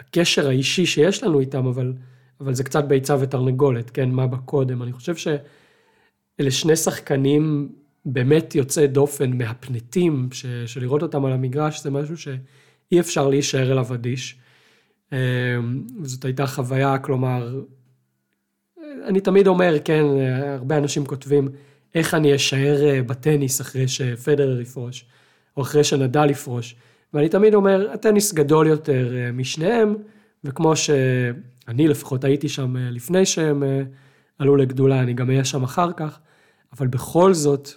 הקשר 0.00 0.48
האישי 0.48 0.86
שיש 0.86 1.22
לנו 1.22 1.40
איתם, 1.40 1.66
אבל, 1.66 1.92
אבל 2.40 2.54
זה 2.54 2.64
קצת 2.64 2.84
ביצה 2.84 3.16
ותרנגולת, 3.20 3.90
כן, 3.90 4.10
מה 4.10 4.26
בקודם. 4.26 4.82
אני 4.82 4.92
חושב 4.92 5.16
שאלה 5.16 6.50
שני 6.50 6.76
שחקנים 6.76 7.68
באמת 8.04 8.54
יוצאי 8.54 8.86
דופן, 8.86 9.38
מהפנטים, 9.38 10.28
ש, 10.32 10.46
שלראות 10.46 11.02
אותם 11.02 11.24
על 11.24 11.32
המגרש 11.32 11.82
זה 11.82 11.90
משהו 11.90 12.16
שאי 12.16 13.00
אפשר 13.00 13.28
להישאר 13.28 13.72
אליו 13.72 13.94
אדיש. 13.94 14.36
אה, 15.12 15.18
זאת 16.02 16.24
הייתה 16.24 16.46
חוויה, 16.46 16.98
כלומר, 16.98 17.60
אני 19.04 19.20
תמיד 19.20 19.46
אומר, 19.46 19.76
כן, 19.84 20.04
הרבה 20.58 20.78
אנשים 20.78 21.06
כותבים, 21.06 21.48
איך 21.94 22.14
אני 22.14 22.34
אשאר 22.34 22.84
אה, 22.84 23.02
בטניס 23.02 23.60
אחרי 23.60 23.88
שפדרר 23.88 24.60
יפרוש, 24.60 25.04
או 25.56 25.62
אחרי 25.62 25.84
שנדל 25.84 26.30
יפרוש. 26.30 26.76
ואני 27.14 27.28
תמיד 27.28 27.54
אומר, 27.54 27.90
הטניס 27.92 28.32
גדול 28.32 28.66
יותר 28.66 29.16
אה, 29.16 29.32
משניהם, 29.32 29.96
וכמו 30.44 30.76
שאני 30.76 31.88
לפחות 31.88 32.24
הייתי 32.24 32.48
שם 32.48 32.76
אה, 32.76 32.90
לפני 32.90 33.26
שהם 33.26 33.62
אה, 33.62 33.82
עלו 34.38 34.56
לגדולה, 34.56 35.00
אני 35.00 35.14
גם 35.14 35.30
אהיה 35.30 35.44
שם 35.44 35.62
אחר 35.62 35.92
כך, 35.92 36.18
אבל 36.72 36.86
בכל 36.86 37.34
זאת, 37.34 37.68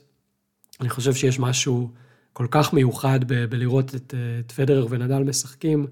אני 0.81 0.89
חושב 0.89 1.13
שיש 1.13 1.39
משהו 1.39 1.89
כל 2.33 2.47
כך 2.51 2.73
מיוחד 2.73 3.19
ב- 3.27 3.45
בלראות 3.45 3.95
את, 3.95 4.13
את 4.39 4.51
פדרר 4.51 4.87
ונדל 4.89 5.23
משחקים, 5.23 5.87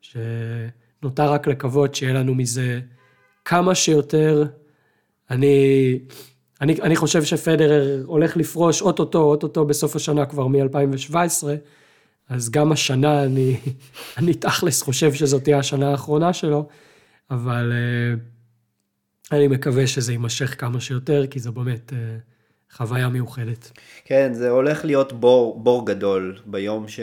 שנותר 0.00 1.32
רק 1.32 1.46
לקוות 1.46 1.94
שיהיה 1.94 2.12
לנו 2.12 2.34
מזה 2.34 2.80
כמה 3.44 3.74
שיותר. 3.74 4.44
אני, 5.30 5.98
אני, 6.60 6.74
אני 6.82 6.96
חושב 6.96 7.24
שפדרר 7.24 8.02
הולך 8.06 8.36
לפרוש 8.36 8.82
אוטוטו, 8.82 9.22
אוטוטו 9.22 9.64
בסוף 9.64 9.96
השנה 9.96 10.26
כבר 10.26 10.46
מ-2017, 10.46 11.16
אז 12.28 12.50
גם 12.50 12.72
השנה 12.72 13.24
אני, 13.24 13.56
אני 14.18 14.34
תכלס 14.34 14.82
חושב 14.82 15.12
שזאת 15.14 15.44
תהיה 15.44 15.58
השנה 15.58 15.90
האחרונה 15.90 16.32
שלו, 16.32 16.68
אבל 17.30 17.72
uh, 17.72 19.34
אני 19.34 19.48
מקווה 19.48 19.86
שזה 19.86 20.12
יימשך 20.12 20.60
כמה 20.60 20.80
שיותר, 20.80 21.26
כי 21.26 21.40
זו 21.40 21.52
באמת 21.52 21.92
uh, 21.92 21.94
חוויה 22.76 23.08
מיוחדת. 23.08 23.72
כן, 24.04 24.32
זה 24.34 24.50
הולך 24.50 24.84
להיות 24.84 25.12
בור, 25.12 25.60
בור 25.62 25.86
גדול. 25.86 26.38
ביום, 26.46 26.88
ש... 26.88 27.00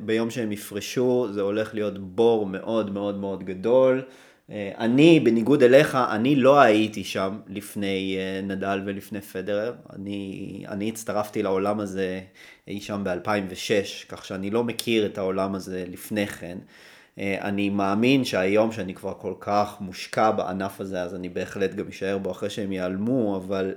ביום 0.00 0.30
שהם 0.30 0.52
יפרשו, 0.52 1.28
זה 1.32 1.40
הולך 1.40 1.74
להיות 1.74 1.98
בור 1.98 2.46
מאוד 2.46 2.90
מאוד 2.90 3.18
מאוד 3.18 3.44
גדול. 3.44 4.02
אה, 4.50 4.72
אני, 4.78 5.20
בניגוד 5.20 5.62
אליך, 5.62 5.98
אני 6.10 6.36
לא 6.36 6.60
הייתי 6.60 7.04
שם 7.04 7.38
לפני 7.48 8.16
אה, 8.18 8.40
נדל 8.42 8.80
ולפני 8.86 9.20
פדרר. 9.20 9.74
אני, 9.92 10.64
אני 10.68 10.88
הצטרפתי 10.88 11.42
לעולם 11.42 11.80
הזה 11.80 12.20
אי 12.68 12.80
שם 12.80 13.04
ב-2006, 13.04 14.06
כך 14.08 14.24
שאני 14.24 14.50
לא 14.50 14.64
מכיר 14.64 15.06
את 15.06 15.18
העולם 15.18 15.54
הזה 15.54 15.84
לפני 15.88 16.26
כן. 16.26 16.58
אני 17.20 17.70
מאמין 17.70 18.24
שהיום 18.24 18.72
שאני 18.72 18.94
כבר 18.94 19.14
כל 19.18 19.34
כך 19.40 19.76
מושקע 19.80 20.30
בענף 20.30 20.80
הזה, 20.80 21.02
אז 21.02 21.14
אני 21.14 21.28
בהחלט 21.28 21.74
גם 21.74 21.88
אשאר 21.88 22.18
בו 22.18 22.30
אחרי 22.30 22.50
שהם 22.50 22.72
ייעלמו, 22.72 23.36
אבל 23.36 23.74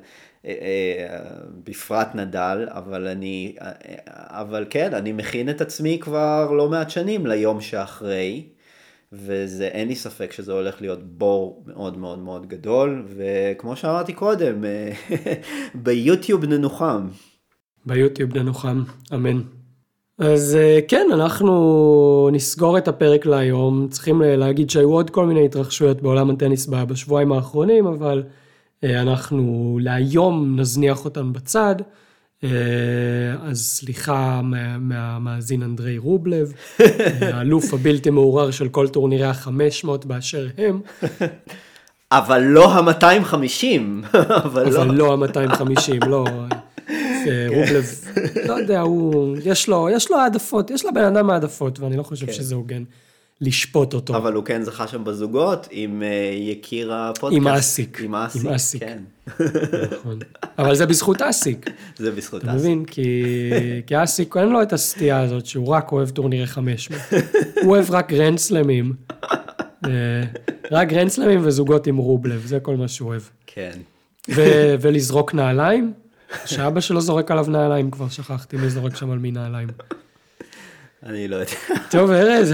בפרט 1.63 2.15
נדל, 2.15 2.67
אבל 2.69 3.07
אני, 3.07 3.55
אבל 4.15 4.65
כן, 4.69 4.93
אני 4.93 5.11
מכין 5.11 5.49
את 5.49 5.61
עצמי 5.61 5.99
כבר 6.01 6.51
לא 6.51 6.69
מעט 6.69 6.89
שנים 6.89 7.25
ליום 7.25 7.61
שאחרי. 7.61 8.43
וזה, 9.13 9.67
אין 9.67 9.87
לי 9.87 9.95
ספק 9.95 10.31
שזה 10.31 10.51
הולך 10.51 10.81
להיות 10.81 10.99
בור 11.03 11.63
מאוד 11.67 11.97
מאוד 11.97 12.19
מאוד 12.19 12.47
גדול, 12.47 13.05
וכמו 13.15 13.75
שאמרתי 13.75 14.13
קודם, 14.13 14.63
ביוטיוב 15.83 16.45
ננוחם. 16.45 17.07
ביוטיוב 17.85 18.37
ננוחם, 18.37 18.83
אמן. 19.13 19.41
אז 20.17 20.55
אה, 20.55 20.79
כן, 20.87 21.07
אנחנו 21.13 22.29
נסגור 22.31 22.77
את 22.77 22.87
הפרק 22.87 23.25
להיום. 23.25 23.87
צריכים 23.89 24.21
להגיד 24.21 24.69
שהיו 24.69 24.91
עוד 24.91 25.09
כל 25.09 25.25
מיני 25.25 25.45
התרחשויות 25.45 26.01
בעולם 26.01 26.29
הטניס 26.29 26.67
בשבועיים 26.67 27.31
האחרונים, 27.31 27.87
אבל 27.87 28.23
אה, 28.83 29.01
אנחנו 29.01 29.77
להיום 29.81 30.59
נזניח 30.59 31.05
אותן 31.05 31.33
בצד. 31.33 31.75
אה, 32.43 32.49
אז 33.43 33.61
סליחה 33.61 34.41
מהמאזין 34.79 35.63
אנדרי 35.63 35.97
רובלב, 35.97 36.53
האלוף 37.33 37.73
הבלתי 37.73 38.09
מעורר 38.09 38.51
של 38.51 38.69
כל 38.69 38.87
טורנירי 38.87 39.25
החמש 39.25 39.83
מאות 39.83 40.05
באשר 40.05 40.47
הם. 40.57 40.81
אבל 42.11 42.41
לא 42.41 42.71
ה-250. 42.73 43.81
אבל 44.45 44.69
לא, 44.69 44.85
לא 44.87 45.13
ה-250, 45.13 46.05
לא. 46.07 46.25
אה, 47.27 47.47
רובלב, 47.47 47.85
לא 48.47 48.53
יודע, 48.53 48.81
הוא, 48.81 49.37
יש 49.45 49.69
לו, 49.69 49.89
יש 49.89 50.11
לו 50.11 50.17
העדפות, 50.17 50.71
יש 50.71 50.85
לבן 50.85 51.03
אדם 51.03 51.29
העדפות, 51.29 51.79
ואני 51.79 51.97
לא 51.97 52.03
חושב 52.03 52.25
כן. 52.25 52.33
שזה 52.33 52.55
הוגן. 52.55 52.83
לשפוט 53.41 53.93
אותו. 53.93 54.17
אבל 54.17 54.33
הוא 54.33 54.45
כן 54.45 54.63
זכה 54.63 54.87
שם 54.87 55.03
בזוגות 55.03 55.67
עם 55.71 56.03
אה, 56.03 56.31
יקיר 56.33 56.93
הפודקאסט. 56.93 57.41
עם 57.41 57.47
אסיק. 57.47 58.01
עם 58.03 58.15
אסיק, 58.15 58.45
עם 58.45 58.53
אסיק. 58.53 58.83
כן. 58.83 58.99
נכון. 59.91 60.19
אבל 60.59 60.75
זה 60.75 60.85
בזכות 60.85 61.21
אסיק. 61.21 61.69
זה 61.97 62.11
בזכות 62.11 62.41
אסיק. 62.41 62.49
אתה 62.49 62.59
מבין? 62.59 62.85
כי, 62.85 63.23
כי 63.87 64.03
אסיק 64.03 64.37
אין 64.37 64.49
לו 64.49 64.61
את 64.61 64.73
הסטייה 64.73 65.19
הזאת 65.19 65.45
שהוא 65.45 65.67
רק 65.67 65.91
אוהב 65.91 66.09
טורנירי 66.09 66.47
500. 66.47 67.01
הוא 67.63 67.71
אוהב 67.71 67.91
רק 67.91 68.09
גרנדסלמים. 68.09 68.93
אה, 69.85 69.91
רק 70.71 70.87
גרנדסלמים 70.87 71.39
וזוגות 71.43 71.87
עם 71.87 71.97
רובלב, 71.97 72.45
זה 72.45 72.59
כל 72.59 72.75
מה 72.75 72.87
שהוא 72.87 73.09
אוהב. 73.09 73.21
כן. 73.47 73.79
ו- 74.35 74.75
ולזרוק 74.81 75.33
נעליים, 75.33 75.93
שאבא 76.45 76.79
שלו 76.79 77.01
זורק 77.01 77.31
עליו 77.31 77.45
נעליים, 77.49 77.91
כבר 77.91 78.09
שכחתי 78.09 78.57
מי 78.57 78.69
זורק 78.69 78.95
שם 78.95 79.11
על 79.11 79.19
מי 79.19 79.31
נעליים. 79.31 79.67
אני 81.05 81.27
לא 81.27 81.35
יודע. 81.35 81.51
טוב, 81.91 82.11
ארז, 82.11 82.53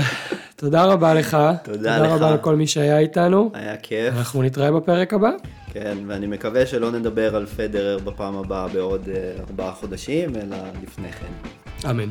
תודה 0.56 0.86
רבה 0.86 1.14
לך. 1.14 1.38
תודה 1.64 1.98
לך. 1.98 2.12
תודה 2.12 2.16
רבה 2.16 2.36
לכל 2.36 2.56
מי 2.56 2.68
שהיה 2.68 3.00
איתנו. 3.00 3.52
היה 3.54 3.78
כיף. 3.78 4.14
אנחנו 4.18 4.44
נתראה 4.44 4.72
בפרק 4.72 5.14
הבא. 5.14 5.30
כן, 5.74 5.98
ואני 6.08 6.28
מקווה 6.28 6.66
שלא 6.66 6.92
נדבר 6.92 7.36
על 7.36 7.46
פדרר 7.46 7.98
בפעם 7.98 8.38
הבאה 8.38 8.68
בעוד 8.68 9.06
uh, 9.06 9.40
ארבעה 9.50 9.72
חודשים, 9.72 10.36
אלא 10.36 10.58
לפני 10.84 11.12
כן. 11.12 11.90
אמן. 11.90 12.10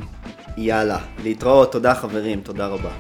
יאללה, 0.57 0.99
להתראות, 1.25 1.73
תודה 1.73 1.95
חברים, 1.95 2.41
תודה 2.41 2.67
רבה. 2.67 2.91